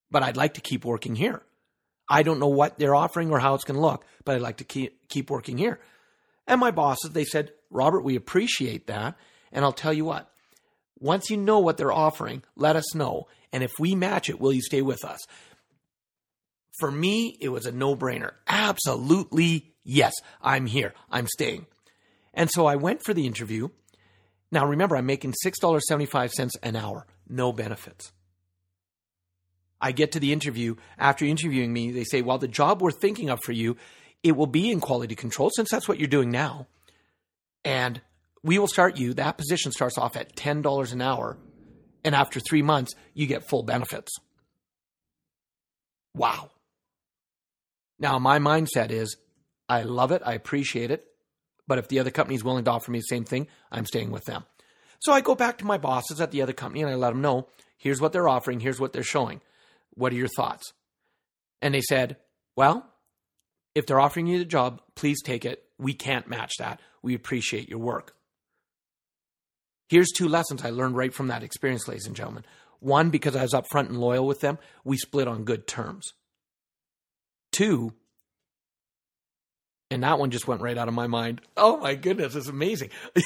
but 0.09 0.23
I'd 0.23 0.37
like 0.37 0.55
to 0.55 0.61
keep 0.61 0.85
working 0.85 1.15
here. 1.15 1.41
I 2.09 2.23
don't 2.23 2.39
know 2.39 2.47
what 2.47 2.77
they're 2.77 2.95
offering 2.95 3.31
or 3.31 3.39
how 3.39 3.55
it's 3.55 3.63
going 3.63 3.79
to 3.79 3.85
look, 3.85 4.05
but 4.25 4.35
I'd 4.35 4.41
like 4.41 4.57
to 4.57 4.65
keep, 4.65 5.07
keep 5.07 5.29
working 5.29 5.57
here. 5.57 5.79
And 6.45 6.59
my 6.59 6.71
bosses, 6.71 7.11
they 7.11 7.23
said, 7.23 7.51
Robert, 7.69 8.01
we 8.01 8.15
appreciate 8.17 8.87
that. 8.87 9.15
And 9.51 9.63
I'll 9.63 9.71
tell 9.71 9.93
you 9.93 10.05
what, 10.05 10.29
once 10.99 11.29
you 11.29 11.37
know 11.37 11.59
what 11.59 11.77
they're 11.77 11.91
offering, 11.91 12.43
let 12.55 12.75
us 12.75 12.93
know. 12.93 13.27
And 13.53 13.63
if 13.63 13.71
we 13.79 13.95
match 13.95 14.29
it, 14.29 14.39
will 14.39 14.53
you 14.53 14.61
stay 14.61 14.81
with 14.81 15.05
us? 15.05 15.19
For 16.79 16.91
me, 16.91 17.37
it 17.39 17.49
was 17.49 17.65
a 17.65 17.71
no 17.71 17.95
brainer. 17.95 18.31
Absolutely, 18.47 19.73
yes, 19.83 20.13
I'm 20.41 20.65
here. 20.65 20.93
I'm 21.09 21.27
staying. 21.27 21.65
And 22.33 22.49
so 22.51 22.65
I 22.65 22.75
went 22.75 23.03
for 23.03 23.13
the 23.13 23.25
interview. 23.25 23.69
Now, 24.51 24.65
remember, 24.65 24.95
I'm 24.95 25.05
making 25.05 25.33
$6.75 25.45 26.49
an 26.61 26.75
hour 26.75 27.05
no 27.27 27.53
benefits. 27.53 28.11
I 29.79 29.91
get 29.93 30.11
to 30.11 30.19
the 30.19 30.33
interview. 30.33 30.75
After 30.99 31.25
interviewing 31.25 31.73
me, 31.73 31.91
they 31.91 32.03
say, 32.03 32.21
Well, 32.21 32.37
the 32.37 32.47
job 32.47 32.81
we're 32.81 32.91
thinking 32.91 33.29
of 33.29 33.39
for 33.43 33.53
you, 33.53 33.77
it 34.21 34.33
will 34.33 34.47
be 34.47 34.69
in 34.71 34.79
quality 34.79 35.15
control 35.15 35.49
since 35.55 35.71
that's 35.71 35.87
what 35.87 35.97
you're 35.97 36.07
doing 36.07 36.29
now. 36.29 36.67
And 37.63 38.01
we 38.43 38.59
will 38.59 38.67
start 38.67 38.97
you. 38.97 39.13
That 39.13 39.37
position 39.37 39.71
starts 39.71 39.97
off 39.97 40.15
at 40.15 40.35
$10 40.35 40.93
an 40.93 41.01
hour. 41.01 41.37
And 42.03 42.13
after 42.13 42.39
three 42.39 42.61
months, 42.61 42.93
you 43.13 43.27
get 43.27 43.47
full 43.47 43.63
benefits. 43.63 44.11
Wow. 46.15 46.51
Now, 47.99 48.19
my 48.19 48.39
mindset 48.39 48.91
is 48.91 49.17
I 49.69 49.83
love 49.83 50.11
it. 50.11 50.21
I 50.25 50.33
appreciate 50.33 50.91
it. 50.91 51.05
But 51.71 51.77
if 51.77 51.87
the 51.87 51.99
other 51.99 52.11
company 52.11 52.35
is 52.35 52.43
willing 52.43 52.65
to 52.65 52.71
offer 52.71 52.91
me 52.91 52.99
the 52.99 53.03
same 53.03 53.23
thing, 53.23 53.47
I'm 53.71 53.85
staying 53.85 54.11
with 54.11 54.25
them. 54.25 54.43
So 54.99 55.13
I 55.13 55.21
go 55.21 55.35
back 55.35 55.57
to 55.59 55.65
my 55.65 55.77
bosses 55.77 56.19
at 56.19 56.31
the 56.31 56.41
other 56.41 56.51
company 56.51 56.81
and 56.81 56.91
I 56.91 56.95
let 56.95 57.11
them 57.11 57.21
know 57.21 57.47
here's 57.77 58.01
what 58.01 58.11
they're 58.11 58.27
offering, 58.27 58.59
here's 58.59 58.77
what 58.77 58.91
they're 58.91 59.03
showing. 59.03 59.39
What 59.91 60.11
are 60.11 60.17
your 60.17 60.27
thoughts? 60.35 60.73
And 61.61 61.73
they 61.73 61.79
said, 61.79 62.17
well, 62.57 62.85
if 63.73 63.85
they're 63.85 64.01
offering 64.01 64.27
you 64.27 64.37
the 64.37 64.43
job, 64.43 64.81
please 64.95 65.21
take 65.21 65.45
it. 65.45 65.63
We 65.79 65.93
can't 65.93 66.27
match 66.27 66.51
that. 66.59 66.81
We 67.01 67.15
appreciate 67.15 67.69
your 67.69 67.79
work. 67.79 68.15
Here's 69.87 70.11
two 70.11 70.27
lessons 70.27 70.65
I 70.65 70.71
learned 70.71 70.97
right 70.97 71.13
from 71.13 71.29
that 71.29 71.41
experience, 71.41 71.87
ladies 71.87 72.05
and 72.05 72.17
gentlemen. 72.17 72.43
One, 72.81 73.11
because 73.11 73.37
I 73.37 73.43
was 73.43 73.53
upfront 73.53 73.87
and 73.87 73.97
loyal 73.97 74.27
with 74.27 74.41
them, 74.41 74.59
we 74.83 74.97
split 74.97 75.29
on 75.29 75.45
good 75.45 75.67
terms. 75.67 76.11
Two, 77.53 77.93
and 79.91 80.03
that 80.03 80.17
one 80.17 80.31
just 80.31 80.47
went 80.47 80.61
right 80.61 80.77
out 80.77 80.87
of 80.87 80.93
my 80.93 81.07
mind. 81.07 81.41
Oh 81.55 81.77
my 81.77 81.95
goodness, 81.95 82.35
it's 82.35 82.47
amazing. 82.47 82.89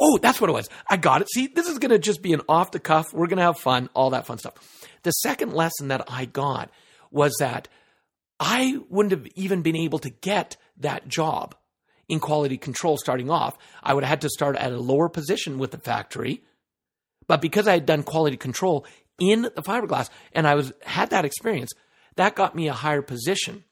Oh, 0.00 0.18
that's 0.18 0.40
what 0.40 0.50
it 0.50 0.54
was. 0.54 0.68
I 0.88 0.96
got 0.96 1.20
it. 1.20 1.28
See, 1.30 1.46
this 1.46 1.68
is 1.68 1.78
going 1.78 1.90
to 1.90 1.98
just 1.98 2.22
be 2.22 2.32
an 2.32 2.40
off 2.48 2.72
the 2.72 2.80
cuff. 2.80 3.12
We're 3.12 3.28
going 3.28 3.38
to 3.38 3.44
have 3.44 3.58
fun, 3.58 3.88
all 3.94 4.10
that 4.10 4.26
fun 4.26 4.38
stuff. 4.38 4.54
The 5.02 5.12
second 5.12 5.52
lesson 5.52 5.88
that 5.88 6.04
I 6.08 6.24
got 6.24 6.70
was 7.10 7.36
that 7.38 7.68
I 8.40 8.78
wouldn't 8.88 9.12
have 9.12 9.26
even 9.36 9.62
been 9.62 9.76
able 9.76 9.98
to 10.00 10.10
get 10.10 10.56
that 10.78 11.06
job 11.06 11.54
in 12.08 12.18
quality 12.20 12.56
control 12.56 12.96
starting 12.96 13.30
off. 13.30 13.56
I 13.82 13.94
would 13.94 14.02
have 14.02 14.10
had 14.10 14.20
to 14.22 14.28
start 14.28 14.56
at 14.56 14.72
a 14.72 14.80
lower 14.80 15.08
position 15.08 15.58
with 15.58 15.70
the 15.70 15.78
factory. 15.78 16.42
But 17.28 17.40
because 17.40 17.68
I 17.68 17.74
had 17.74 17.86
done 17.86 18.02
quality 18.02 18.36
control 18.36 18.86
in 19.20 19.42
the 19.42 19.62
fiberglass 19.62 20.08
and 20.32 20.48
I 20.48 20.56
was 20.56 20.72
had 20.82 21.10
that 21.10 21.24
experience, 21.24 21.72
that 22.16 22.34
got 22.34 22.56
me 22.56 22.66
a 22.68 22.72
higher 22.72 23.02
position. 23.02 23.62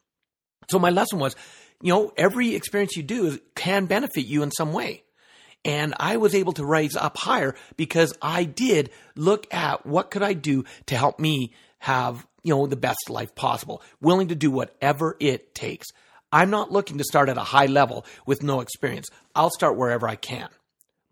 So 0.71 0.79
my 0.79 0.91
lesson 0.91 1.19
was, 1.19 1.35
you 1.81 1.93
know, 1.93 2.13
every 2.17 2.55
experience 2.55 2.97
you 2.97 3.03
do 3.03 3.39
can 3.55 3.87
benefit 3.87 4.27
you 4.27 4.43
in 4.43 4.51
some 4.51 4.73
way. 4.73 5.05
And 5.65 5.95
I 5.99 6.17
was 6.17 6.35
able 6.35 6.53
to 6.55 6.65
rise 6.65 6.97
up 6.97 7.17
higher 7.17 7.55
because 7.77 8.17
I 8.23 8.45
did 8.45 8.91
look 9.17 9.53
at 9.53 9.85
what 9.85 10.11
could 10.11 10.23
I 10.23 10.33
do 10.33 10.65
to 10.87 10.97
help 10.97 11.19
me 11.19 11.53
have, 11.79 12.27
you 12.43 12.55
know, 12.55 12.67
the 12.67 12.77
best 12.77 13.11
life 13.11 13.35
possible, 13.35 13.83
willing 14.01 14.29
to 14.29 14.35
do 14.35 14.51
whatever 14.51 15.17
it 15.21 15.55
takes. 15.55 15.87
I'm 16.31 16.51
not 16.51 16.71
looking 16.71 16.99
to 16.99 17.05
start 17.05 17.29
at 17.29 17.39
a 17.39 17.43
high 17.43 17.67
level 17.67 18.05
with 18.27 18.43
no 18.43 18.61
experience. 18.61 19.09
I'll 19.35 19.51
start 19.51 19.77
wherever 19.77 20.07
I 20.07 20.17
can. 20.17 20.49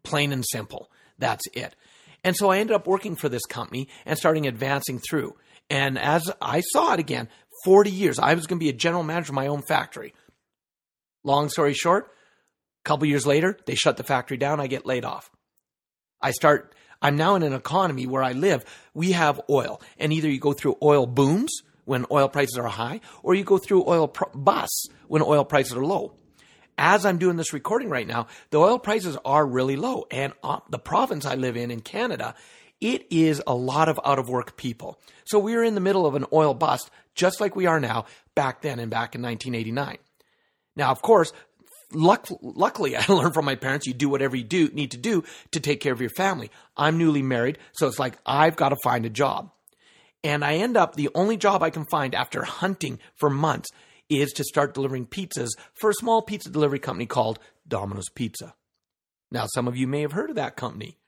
Plain 0.03 0.33
and 0.33 0.45
simple. 0.47 0.91
That's 1.19 1.45
it. 1.53 1.75
And 2.23 2.37
so 2.37 2.51
I 2.51 2.59
ended 2.59 2.77
up 2.77 2.87
working 2.87 3.17
for 3.17 3.29
this 3.29 3.47
company 3.47 3.89
and 4.05 4.19
starting 4.19 4.47
advancing 4.47 4.99
through. 4.99 5.37
And 5.71 5.99
as 5.99 6.31
I 6.41 6.61
saw 6.61 6.93
it 6.93 7.01
again, 7.01 7.29
40 7.67 7.91
years, 7.91 8.21
I 8.21 8.35
was 8.35 8.47
going 8.47 8.61
to 8.61 8.65
be 8.65 8.69
a 8.69 8.73
general 8.73 9.03
manager 9.03 9.33
of 9.33 9.35
my 9.35 9.49
own 9.49 9.61
factory. 9.61 10.15
Long 11.25 11.49
story 11.49 11.75
short, 11.75 12.05
a 12.05 12.89
couple 12.89 13.09
years 13.09 13.27
later, 13.27 13.59
they 13.67 13.75
shut 13.75 13.97
the 13.97 14.05
factory 14.05 14.37
down. 14.37 14.61
I 14.61 14.69
get 14.69 14.87
laid 14.87 15.05
off. 15.05 15.33
I 16.23 16.31
start, 16.31 16.77
I'm 17.03 17.17
now 17.17 17.35
in 17.35 17.43
an 17.43 17.55
economy 17.55 18.07
where 18.07 18.23
I 18.23 18.35
live. 18.35 18.65
We 18.95 19.13
have 19.13 19.41
oil, 19.51 19.81
and 19.99 20.13
either 20.13 20.31
you 20.31 20.39
go 20.39 20.53
through 20.53 20.77
oil 20.81 21.07
booms 21.07 21.51
when 21.87 22.07
oil 22.09 22.29
prices 22.29 22.57
are 22.57 22.69
high, 22.69 23.01
or 23.25 23.35
you 23.35 23.43
go 23.43 23.59
through 23.59 23.89
oil 23.89 24.07
pr- 24.07 24.31
busts 24.33 24.87
when 25.09 25.23
oil 25.23 25.45
prices 25.45 25.75
are 25.75 25.85
low. 25.85 26.15
As 26.79 27.05
I'm 27.05 27.19
doing 27.19 27.37
this 27.37 27.53
recording 27.53 27.91
right 27.91 28.07
now, 28.07 28.29
the 28.51 28.59
oil 28.59 28.79
prices 28.79 29.19
are 29.25 29.45
really 29.45 29.75
low. 29.75 30.07
And 30.13 30.35
uh, 30.45 30.61
the 30.71 30.79
province 30.79 31.27
I 31.27 31.35
live 31.35 31.57
in, 31.57 31.73
in 31.73 31.81
Canada, 31.81 32.37
it 32.81 33.09
is 33.11 33.43
a 33.45 33.57
lot 33.57 33.89
of 33.89 33.99
out 34.05 34.21
of 34.21 34.29
work 34.29 34.57
people. 34.57 35.01
So 35.25 35.41
we 35.41 35.57
are 35.57 35.65
in 35.65 35.75
the 35.75 35.81
middle 35.81 36.07
of 36.07 36.15
an 36.15 36.27
oil 36.33 36.55
bust, 36.55 36.93
just 37.17 37.41
like 37.41 37.57
we 37.57 37.67
are 37.67 37.81
now 37.81 38.05
back 38.35 38.63
then 38.63 38.79
and 38.79 38.91
back 38.91 39.15
in 39.15 39.23
1989. 39.23 39.99
Now, 40.77 40.91
of 40.91 41.03
course, 41.03 41.33
luck, 41.93 42.29
luckily 42.43 42.97
I 42.97 43.05
learned 43.09 43.35
from 43.35 43.45
my 43.45 43.57
parents, 43.57 43.87
you 43.87 43.95
do 43.95 44.09
whatever 44.09 44.37
you 44.37 44.45
do 44.45 44.69
need 44.69 44.93
to 44.93 44.99
do 44.99 45.25
to 45.53 45.61
take 45.61 45.81
care 45.81 45.93
of 45.93 46.01
your 46.01 46.11
family. 46.11 46.51
I'm 46.77 46.99
newly 46.99 47.23
married, 47.23 47.59
so 47.73 47.89
it's 47.89 47.99
like 47.99 48.19
I've 48.25 48.57
got 48.57 48.69
to 48.69 48.77
find 48.85 49.05
a 49.05 49.11
job. 49.11 49.51
And 50.23 50.45
I 50.45 50.55
end 50.57 50.77
up 50.77 50.95
the 50.95 51.11
only 51.15 51.37
job 51.37 51.63
I 51.63 51.71
can 51.71 51.87
find 51.87 52.15
after 52.15 52.43
hunting 52.43 52.99
for 53.15 53.31
months 53.31 53.69
is 54.09 54.33
to 54.33 54.45
start 54.45 54.75
delivering 54.75 55.07
pizzas 55.07 55.51
for 55.75 55.91
a 55.91 55.95
small 55.95 56.23
pizza 56.23 56.51
delivery 56.51 56.79
company 56.79 57.07
called 57.07 57.39
Domino's 57.67 58.09
Pizza. 58.15 58.55
Now, 59.31 59.47
some 59.47 59.67
of 59.67 59.77
you 59.77 59.87
may 59.87 60.03
have 60.03 60.13
heard 60.13 60.31
of 60.31 60.37
that 60.37 60.57
company. 60.57 60.99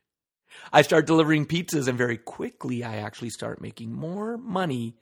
I 0.73 0.81
start 0.81 1.07
delivering 1.07 1.45
pizzas, 1.45 1.87
and 1.87 1.97
very 1.97 2.17
quickly, 2.17 2.83
I 2.83 2.97
actually 2.97 3.29
start 3.29 3.61
making 3.61 3.93
more 3.93 4.37
money 4.37 4.95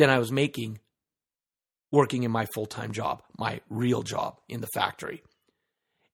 than 0.00 0.10
I 0.10 0.18
was 0.18 0.32
making 0.32 0.80
working 1.92 2.22
in 2.22 2.30
my 2.30 2.46
full 2.54 2.66
time 2.66 2.92
job, 2.92 3.22
my 3.38 3.60
real 3.68 4.02
job 4.02 4.40
in 4.48 4.60
the 4.60 4.68
factory. 4.74 5.22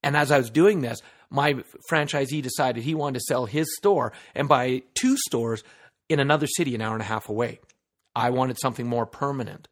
And 0.03 0.17
as 0.17 0.31
I 0.31 0.39
was 0.39 0.51
doing 0.51 0.81
this, 0.81 1.01
my 1.31 1.63
franchisee 1.91 2.43
decided 2.43 2.83
he 2.83 2.95
wanted 2.95 3.21
to 3.21 3.25
sell 3.29 3.47
his 3.47 3.75
store 3.77 4.13
and 4.35 4.49
buy 4.49 4.83
two 4.95 5.17
stores 5.17 5.63
in 6.09 6.21
another 6.21 6.47
city 6.47 6.75
an 6.75 6.83
hour 6.83 6.95
and 6.95 7.03
a 7.03 7.07
half 7.07 7.29
away. 7.29 7.61
I 8.15 8.31
wanted 8.31 8.59
something 8.61 8.87
more 8.87 9.07
permanent. 9.07 9.69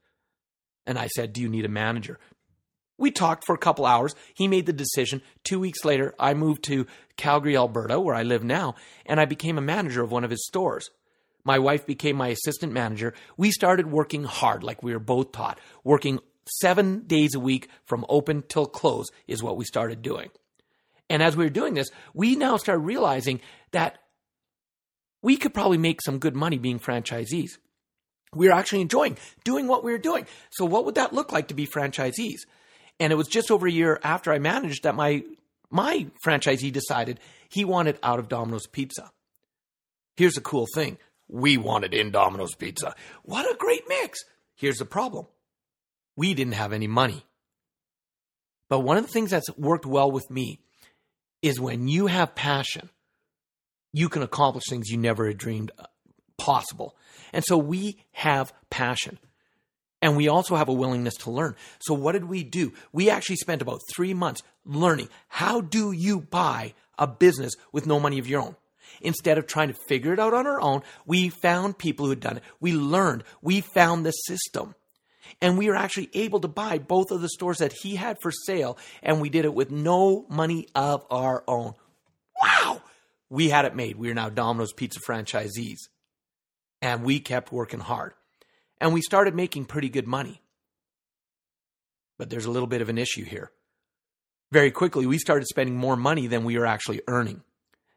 And 0.86 0.98
I 0.98 1.08
said, 1.08 1.32
Do 1.32 1.40
you 1.40 1.48
need 1.48 1.64
a 1.64 1.68
manager? 1.68 2.18
We 2.96 3.10
talked 3.10 3.44
for 3.44 3.54
a 3.54 3.58
couple 3.58 3.86
hours. 3.86 4.14
He 4.34 4.46
made 4.46 4.66
the 4.66 4.72
decision. 4.72 5.22
Two 5.42 5.58
weeks 5.58 5.84
later, 5.84 6.14
I 6.20 6.34
moved 6.34 6.62
to 6.64 6.86
Calgary, 7.16 7.56
Alberta, 7.56 7.98
where 7.98 8.14
I 8.14 8.22
live 8.22 8.44
now, 8.44 8.76
and 9.04 9.18
I 9.18 9.24
became 9.24 9.58
a 9.58 9.62
manager 9.62 10.02
of 10.02 10.12
one 10.12 10.22
of 10.22 10.30
his 10.30 10.46
stores. 10.46 10.90
My 11.44 11.58
wife 11.58 11.86
became 11.86 12.16
my 12.16 12.28
assistant 12.28 12.72
manager. 12.72 13.14
We 13.36 13.50
started 13.50 13.90
working 13.90 14.24
hard, 14.24 14.62
like 14.62 14.82
we 14.82 14.92
were 14.92 14.98
both 14.98 15.32
taught. 15.32 15.58
Working 15.82 16.20
seven 16.46 17.06
days 17.06 17.34
a 17.34 17.40
week 17.40 17.68
from 17.84 18.06
open 18.08 18.42
till 18.48 18.66
close 18.66 19.08
is 19.26 19.42
what 19.42 19.56
we 19.56 19.64
started 19.64 20.02
doing. 20.02 20.30
And 21.10 21.22
as 21.22 21.36
we 21.36 21.44
were 21.44 21.50
doing 21.50 21.74
this, 21.74 21.90
we 22.14 22.34
now 22.34 22.56
started 22.56 22.80
realizing 22.80 23.40
that 23.72 23.98
we 25.22 25.36
could 25.36 25.54
probably 25.54 25.78
make 25.78 26.00
some 26.02 26.18
good 26.18 26.34
money 26.34 26.58
being 26.58 26.78
franchisees 26.78 27.58
we 28.34 28.48
were 28.48 28.54
actually 28.54 28.80
enjoying 28.80 29.16
doing 29.44 29.66
what 29.66 29.84
we 29.84 29.92
were 29.92 29.98
doing. 29.98 30.26
So, 30.50 30.64
what 30.64 30.84
would 30.84 30.96
that 30.96 31.12
look 31.12 31.32
like 31.32 31.48
to 31.48 31.54
be 31.54 31.66
franchisees? 31.66 32.40
And 33.00 33.12
it 33.12 33.16
was 33.16 33.28
just 33.28 33.50
over 33.50 33.66
a 33.66 33.72
year 33.72 34.00
after 34.02 34.32
I 34.32 34.38
managed 34.38 34.84
that 34.84 34.94
my 34.94 35.24
my 35.70 36.06
franchisee 36.24 36.72
decided 36.72 37.20
he 37.48 37.64
wanted 37.64 37.98
out 38.02 38.18
of 38.18 38.28
Domino's 38.28 38.66
Pizza. 38.66 39.10
Here's 40.16 40.34
the 40.34 40.40
cool 40.40 40.66
thing: 40.74 40.98
we 41.34 41.56
wanted 41.56 41.92
in 41.92 42.12
Domino's 42.12 42.54
Pizza. 42.54 42.94
What 43.24 43.44
a 43.50 43.56
great 43.56 43.82
mix! 43.88 44.20
Here's 44.54 44.78
the 44.78 44.84
problem: 44.84 45.26
we 46.16 46.32
didn't 46.32 46.54
have 46.54 46.72
any 46.72 46.86
money. 46.86 47.26
But 48.70 48.80
one 48.80 48.96
of 48.96 49.04
the 49.04 49.12
things 49.12 49.30
that's 49.30 49.50
worked 49.58 49.84
well 49.84 50.10
with 50.10 50.30
me 50.30 50.60
is 51.42 51.60
when 51.60 51.88
you 51.88 52.06
have 52.06 52.34
passion, 52.34 52.88
you 53.92 54.08
can 54.08 54.22
accomplish 54.22 54.64
things 54.68 54.88
you 54.88 54.96
never 54.96 55.26
had 55.26 55.36
dreamed 55.36 55.72
uh, 55.78 55.86
possible. 56.38 56.96
And 57.32 57.44
so 57.44 57.58
we 57.58 57.98
have 58.12 58.52
passion. 58.70 59.18
And 60.00 60.16
we 60.16 60.28
also 60.28 60.56
have 60.56 60.68
a 60.68 60.72
willingness 60.72 61.14
to 61.18 61.30
learn. 61.30 61.56
So 61.80 61.94
what 61.94 62.12
did 62.12 62.24
we 62.24 62.44
do? 62.44 62.72
We 62.92 63.10
actually 63.10 63.36
spent 63.36 63.60
about 63.60 63.80
three 63.94 64.14
months 64.14 64.42
learning 64.64 65.08
how 65.28 65.60
do 65.60 65.92
you 65.92 66.20
buy 66.20 66.74
a 66.98 67.06
business 67.06 67.54
with 67.72 67.86
no 67.86 67.98
money 67.98 68.18
of 68.18 68.28
your 68.28 68.40
own? 68.40 68.56
Instead 69.00 69.38
of 69.38 69.46
trying 69.46 69.68
to 69.68 69.74
figure 69.88 70.12
it 70.12 70.20
out 70.20 70.34
on 70.34 70.46
our 70.46 70.60
own, 70.60 70.82
we 71.06 71.28
found 71.28 71.78
people 71.78 72.06
who 72.06 72.10
had 72.10 72.20
done 72.20 72.36
it. 72.38 72.42
We 72.60 72.72
learned. 72.72 73.24
We 73.42 73.60
found 73.60 74.04
the 74.04 74.12
system. 74.12 74.74
And 75.40 75.56
we 75.56 75.68
were 75.68 75.76
actually 75.76 76.10
able 76.14 76.40
to 76.40 76.48
buy 76.48 76.78
both 76.78 77.10
of 77.10 77.20
the 77.20 77.28
stores 77.28 77.58
that 77.58 77.72
he 77.72 77.96
had 77.96 78.18
for 78.20 78.30
sale, 78.30 78.78
and 79.02 79.20
we 79.20 79.30
did 79.30 79.44
it 79.44 79.54
with 79.54 79.70
no 79.70 80.26
money 80.28 80.68
of 80.74 81.04
our 81.10 81.42
own. 81.48 81.72
Wow! 82.42 82.82
We 83.30 83.48
had 83.48 83.64
it 83.64 83.74
made. 83.74 83.96
We 83.96 84.10
are 84.10 84.14
now 84.14 84.28
Domino's 84.28 84.72
Pizza 84.72 85.00
franchisees 85.00 85.78
and 86.84 87.02
we 87.02 87.18
kept 87.18 87.50
working 87.50 87.80
hard. 87.80 88.12
And 88.78 88.92
we 88.92 89.00
started 89.00 89.34
making 89.34 89.64
pretty 89.64 89.88
good 89.88 90.06
money. 90.06 90.42
But 92.18 92.28
there's 92.28 92.44
a 92.44 92.50
little 92.50 92.66
bit 92.68 92.82
of 92.82 92.90
an 92.90 92.98
issue 92.98 93.24
here. 93.24 93.50
Very 94.52 94.70
quickly, 94.70 95.06
we 95.06 95.16
started 95.16 95.46
spending 95.46 95.76
more 95.76 95.96
money 95.96 96.26
than 96.26 96.44
we 96.44 96.58
were 96.58 96.66
actually 96.66 97.00
earning. 97.08 97.42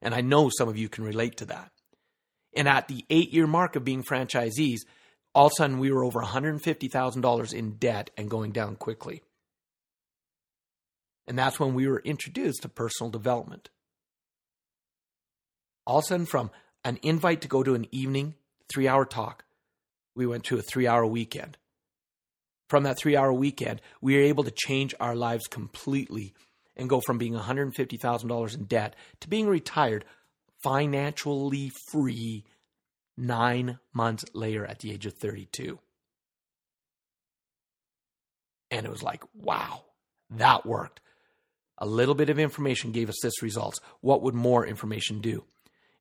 And 0.02 0.14
I 0.14 0.22
know 0.22 0.50
some 0.50 0.70
of 0.70 0.78
you 0.78 0.90
can 0.90 1.04
relate 1.04 1.38
to 1.38 1.46
that. 1.46 1.72
And 2.56 2.68
at 2.68 2.88
the 2.88 3.06
eight 3.10 3.34
year 3.34 3.48
mark 3.48 3.76
of 3.76 3.84
being 3.84 4.04
franchisees, 4.04 4.80
all 5.34 5.48
of 5.48 5.52
a 5.52 5.56
sudden 5.56 5.80
we 5.80 5.92
were 5.92 6.04
over 6.04 6.22
$150,000 6.22 7.54
in 7.54 7.72
debt 7.72 8.10
and 8.18 8.30
going 8.30 8.52
down 8.52 8.76
quickly. 8.76 9.22
And 11.28 11.38
that's 11.38 11.60
when 11.60 11.74
we 11.74 11.88
were 11.88 12.00
introduced 12.00 12.62
to 12.62 12.70
personal 12.70 13.12
development. 13.12 13.70
All 15.86 16.00
of 16.00 16.06
a 16.06 16.08
sudden, 16.08 16.26
from 16.26 16.52
an 16.84 17.00
invite 17.04 17.42
to 17.42 17.48
go 17.48 17.64
to 17.64 17.76
an 17.76 17.86
evening 17.92 18.36
three 18.70 18.88
hour 18.88 19.06
talk. 19.06 19.44
We 20.16 20.26
went 20.26 20.46
to 20.46 20.58
a 20.58 20.62
three 20.62 20.88
hour 20.88 21.06
weekend. 21.06 21.58
From 22.70 22.84
that 22.84 22.98
three 22.98 23.16
hour 23.16 23.32
weekend, 23.32 23.82
we 24.02 24.16
were 24.16 24.24
able 24.24 24.44
to 24.44 24.52
change 24.52 24.94
our 25.00 25.16
lives 25.16 25.48
completely 25.48 26.34
and 26.78 26.90
go 26.90 27.02
from 27.02 27.18
being 27.18 27.34
$150,000 27.34 28.56
in 28.56 28.64
debt 28.66 28.96
to 29.20 29.28
being 29.28 29.48
retired 29.48 30.06
financially 30.64 31.72
free 31.92 32.46
nine 33.18 33.80
months 33.94 34.24
later 34.34 34.66
at 34.66 34.80
the 34.80 34.92
age 34.92 35.06
of 35.06 35.14
32. 35.14 35.80
And 38.70 38.86
it 38.86 38.92
was 38.92 39.04
like, 39.04 39.24
wow, 39.34 39.84
that 40.32 40.66
worked. 40.66 41.02
A 41.80 41.86
little 41.86 42.16
bit 42.16 42.30
of 42.30 42.40
information 42.40 42.92
gave 42.92 43.10
us 43.10 43.20
this 43.22 43.42
results. 43.42 43.80
What 44.02 44.22
would 44.24 44.34
more 44.34 44.66
information 44.66 45.22
do? 45.22 45.44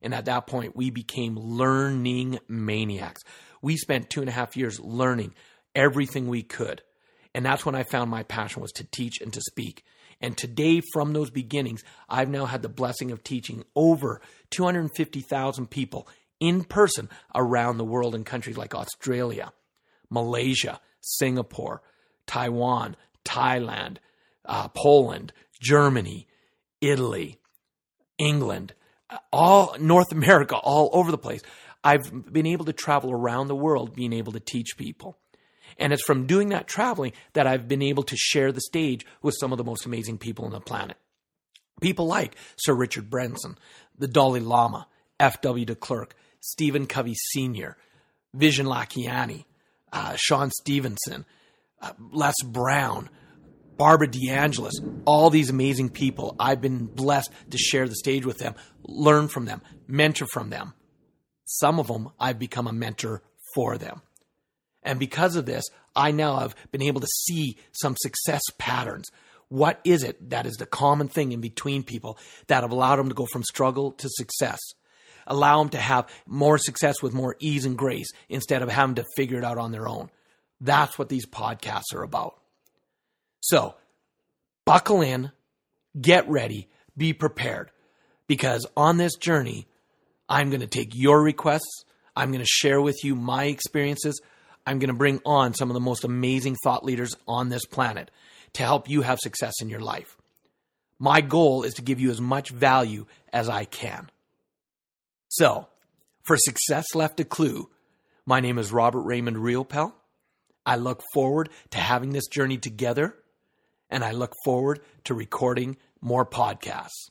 And 0.01 0.13
at 0.13 0.25
that 0.25 0.47
point, 0.47 0.75
we 0.75 0.89
became 0.89 1.37
learning 1.37 2.39
maniacs. 2.47 3.23
We 3.61 3.77
spent 3.77 4.09
two 4.09 4.21
and 4.21 4.29
a 4.29 4.33
half 4.33 4.57
years 4.57 4.79
learning 4.79 5.33
everything 5.75 6.27
we 6.27 6.43
could. 6.43 6.81
And 7.37 7.45
that's 7.45 7.63
when 7.67 7.75
I 7.75 7.83
found 7.83 8.09
my 8.09 8.23
passion 8.23 8.63
was 8.63 8.71
to 8.71 8.83
teach 8.83 9.21
and 9.21 9.31
to 9.31 9.41
speak. 9.41 9.83
And 10.19 10.35
today, 10.35 10.81
from 10.91 11.13
those 11.13 11.29
beginnings, 11.29 11.83
I've 12.09 12.29
now 12.29 12.47
had 12.47 12.63
the 12.63 12.67
blessing 12.67 13.11
of 13.11 13.23
teaching 13.23 13.63
over 13.75 14.21
250,000 14.49 15.69
people 15.69 16.07
in 16.39 16.63
person 16.63 17.09
around 17.35 17.77
the 17.77 17.85
world 17.85 18.15
in 18.15 18.23
countries 18.23 18.57
like 18.57 18.73
Australia, 18.73 19.53
Malaysia, 20.09 20.81
Singapore, 20.99 21.83
Taiwan, 22.25 22.95
Thailand, 23.23 23.97
uh, 24.45 24.69
Poland, 24.69 25.31
Germany, 25.61 26.27
Italy, 26.81 27.37
England, 28.17 28.73
all 29.31 29.75
North 29.79 30.11
America, 30.11 30.55
all 30.55 30.89
over 30.91 31.11
the 31.11 31.19
place. 31.19 31.43
I've 31.83 32.33
been 32.33 32.47
able 32.47 32.65
to 32.65 32.73
travel 32.73 33.11
around 33.11 33.47
the 33.47 33.55
world 33.55 33.95
being 33.95 34.13
able 34.13 34.31
to 34.31 34.39
teach 34.39 34.75
people. 34.75 35.19
And 35.79 35.93
it's 35.93 36.03
from 36.03 36.25
doing 36.25 36.49
that 36.49 36.67
traveling 36.67 37.13
that 37.33 37.47
I've 37.47 37.67
been 37.67 37.81
able 37.81 38.03
to 38.03 38.15
share 38.17 38.51
the 38.51 38.61
stage 38.61 39.05
with 39.21 39.35
some 39.39 39.51
of 39.51 39.57
the 39.57 39.63
most 39.63 39.85
amazing 39.85 40.17
people 40.17 40.45
on 40.45 40.51
the 40.51 40.59
planet. 40.59 40.97
People 41.81 42.07
like 42.07 42.35
Sir 42.57 42.73
Richard 42.73 43.09
Branson, 43.09 43.57
the 43.97 44.07
Dalai 44.07 44.39
Lama, 44.39 44.87
F.W. 45.19 45.65
de 45.65 45.75
Klerk, 45.75 46.15
Stephen 46.39 46.87
Covey 46.87 47.13
Sr., 47.15 47.77
Vishen 48.35 48.65
Lakhiani, 48.65 49.45
uh, 49.93 50.15
Shawn 50.15 50.51
Stevenson, 50.51 51.25
uh, 51.81 51.91
Les 52.11 52.35
Brown, 52.43 53.09
Barbara 53.77 54.07
DeAngelis, 54.07 55.03
all 55.05 55.29
these 55.29 55.49
amazing 55.49 55.89
people. 55.89 56.35
I've 56.39 56.61
been 56.61 56.85
blessed 56.85 57.31
to 57.51 57.57
share 57.57 57.87
the 57.87 57.95
stage 57.95 58.25
with 58.25 58.39
them, 58.39 58.55
learn 58.83 59.27
from 59.27 59.45
them, 59.45 59.61
mentor 59.87 60.27
from 60.31 60.49
them. 60.49 60.73
Some 61.45 61.79
of 61.79 61.87
them, 61.87 62.09
I've 62.19 62.39
become 62.39 62.67
a 62.67 62.73
mentor 62.73 63.21
for 63.53 63.77
them. 63.77 64.01
And 64.87 64.99
because 64.99 65.35
of 65.35 65.45
this, 65.45 65.65
I 65.97 66.11
now 66.11 66.37
have 66.37 66.55
been 66.71 66.81
able 66.81 67.01
to 67.01 67.07
see 67.07 67.57
some 67.73 67.97
success 67.99 68.41
patterns. 68.57 69.09
What 69.49 69.81
is 69.83 70.01
it 70.01 70.29
that 70.29 70.45
is 70.45 70.55
the 70.55 70.65
common 70.65 71.09
thing 71.09 71.33
in 71.33 71.41
between 71.41 71.83
people 71.83 72.17
that 72.47 72.63
have 72.63 72.71
allowed 72.71 72.95
them 72.95 73.09
to 73.09 73.15
go 73.15 73.25
from 73.25 73.43
struggle 73.43 73.91
to 73.91 74.07
success? 74.09 74.59
Allow 75.27 75.59
them 75.59 75.69
to 75.71 75.77
have 75.77 76.09
more 76.25 76.57
success 76.57 77.03
with 77.03 77.13
more 77.13 77.35
ease 77.39 77.65
and 77.65 77.77
grace 77.77 78.07
instead 78.29 78.61
of 78.61 78.69
having 78.69 78.95
to 78.95 79.03
figure 79.17 79.37
it 79.37 79.43
out 79.43 79.57
on 79.57 79.73
their 79.73 79.89
own. 79.89 80.09
That's 80.61 80.97
what 80.97 81.09
these 81.09 81.25
podcasts 81.25 81.93
are 81.93 82.03
about. 82.03 82.39
So 83.41 83.75
buckle 84.65 85.01
in, 85.01 85.33
get 85.99 86.29
ready, 86.29 86.69
be 86.95 87.11
prepared. 87.11 87.71
Because 88.25 88.65
on 88.77 88.95
this 88.95 89.15
journey, 89.15 89.67
I'm 90.29 90.49
going 90.49 90.61
to 90.61 90.67
take 90.67 90.95
your 90.95 91.21
requests. 91.21 91.83
I'm 92.15 92.31
going 92.31 92.43
to 92.43 92.49
share 92.49 92.81
with 92.81 93.03
you 93.03 93.15
my 93.15 93.45
experiences. 93.45 94.21
I'm 94.67 94.79
going 94.79 94.89
to 94.89 94.93
bring 94.93 95.21
on 95.25 95.53
some 95.53 95.69
of 95.69 95.75
the 95.75 95.79
most 95.79 96.03
amazing 96.03 96.57
thought 96.61 96.83
leaders 96.83 97.15
on 97.25 97.47
this 97.47 97.65
planet 97.65 98.11
to 98.53 98.63
help 98.63 98.89
you 98.89 99.01
have 99.01 99.17
success 99.17 99.53
in 99.61 99.69
your 99.69 99.79
life. 99.79 100.17
My 100.99 101.21
goal 101.21 101.63
is 101.63 101.75
to 101.75 101.81
give 101.81 102.01
you 102.01 102.11
as 102.11 102.19
much 102.19 102.49
value 102.49 103.05
as 103.31 103.47
I 103.47 103.63
can. 103.63 104.11
So, 105.29 105.67
for 106.23 106.35
Success 106.35 106.93
Left 106.95 107.19
a 107.21 107.23
Clue, 107.23 107.69
my 108.25 108.41
name 108.41 108.57
is 108.57 108.73
Robert 108.73 109.03
Raymond 109.03 109.37
Riopel. 109.37 109.93
I 110.65 110.75
look 110.75 111.01
forward 111.13 111.49
to 111.71 111.77
having 111.77 112.11
this 112.11 112.27
journey 112.27 112.57
together, 112.57 113.15
and 113.89 114.03
I 114.03 114.11
look 114.11 114.33
forward 114.43 114.81
to 115.05 115.13
recording 115.13 115.77
more 116.01 116.25
podcasts. 116.25 117.09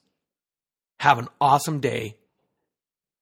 Have 1.01 1.19
an 1.19 1.29
awesome 1.41 1.81
day, 1.81 2.17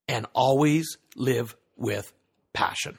and 0.09 0.25
always 0.33 0.97
live 1.15 1.55
with 1.77 2.11
passion. 2.51 2.97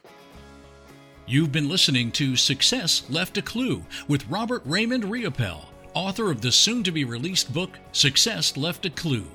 You've 1.29 1.51
been 1.51 1.69
listening 1.69 2.13
to 2.13 2.37
Success 2.37 3.03
Left 3.11 3.37
a 3.37 3.43
Clue 3.43 3.85
with 4.07 4.29
Robert 4.29 4.63
Raymond 4.65 5.03
Riopel, 5.03 5.65
author 5.93 6.31
of 6.31 6.41
the 6.41 6.53
soon 6.53 6.85
to 6.85 6.93
be 6.93 7.03
released 7.03 7.53
book 7.53 7.81
Success 7.91 8.57
Left 8.57 8.87
a 8.87 8.91
Clue. 8.91 9.27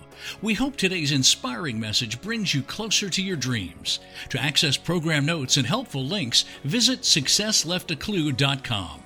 We 0.42 0.54
hope 0.54 0.78
today's 0.78 1.12
inspiring 1.12 1.82
message 1.82 2.22
brings 2.22 2.54
you 2.54 2.62
closer 2.62 3.10
to 3.10 3.22
your 3.22 3.36
dreams. 3.36 4.00
To 4.30 4.42
access 4.42 4.78
program 4.78 5.26
notes 5.26 5.58
and 5.58 5.68
helpful 5.68 6.06
links, 6.06 6.46
visit 6.64 7.02
successleftaclue.com. 7.02 9.04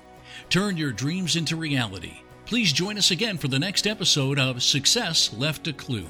Turn 0.52 0.78
your 0.78 0.92
dreams 0.92 1.36
into 1.36 1.56
reality. 1.56 2.20
Please 2.46 2.72
join 2.72 3.00
us 3.00 3.10
again 3.10 3.40
for 3.40 3.48
the 3.48 3.58
next 3.58 3.88
episode 3.88 4.38
of 4.38 4.62
Success 4.62 5.34
Left 5.34 5.68
a 5.68 5.74
Clue. 5.74 6.06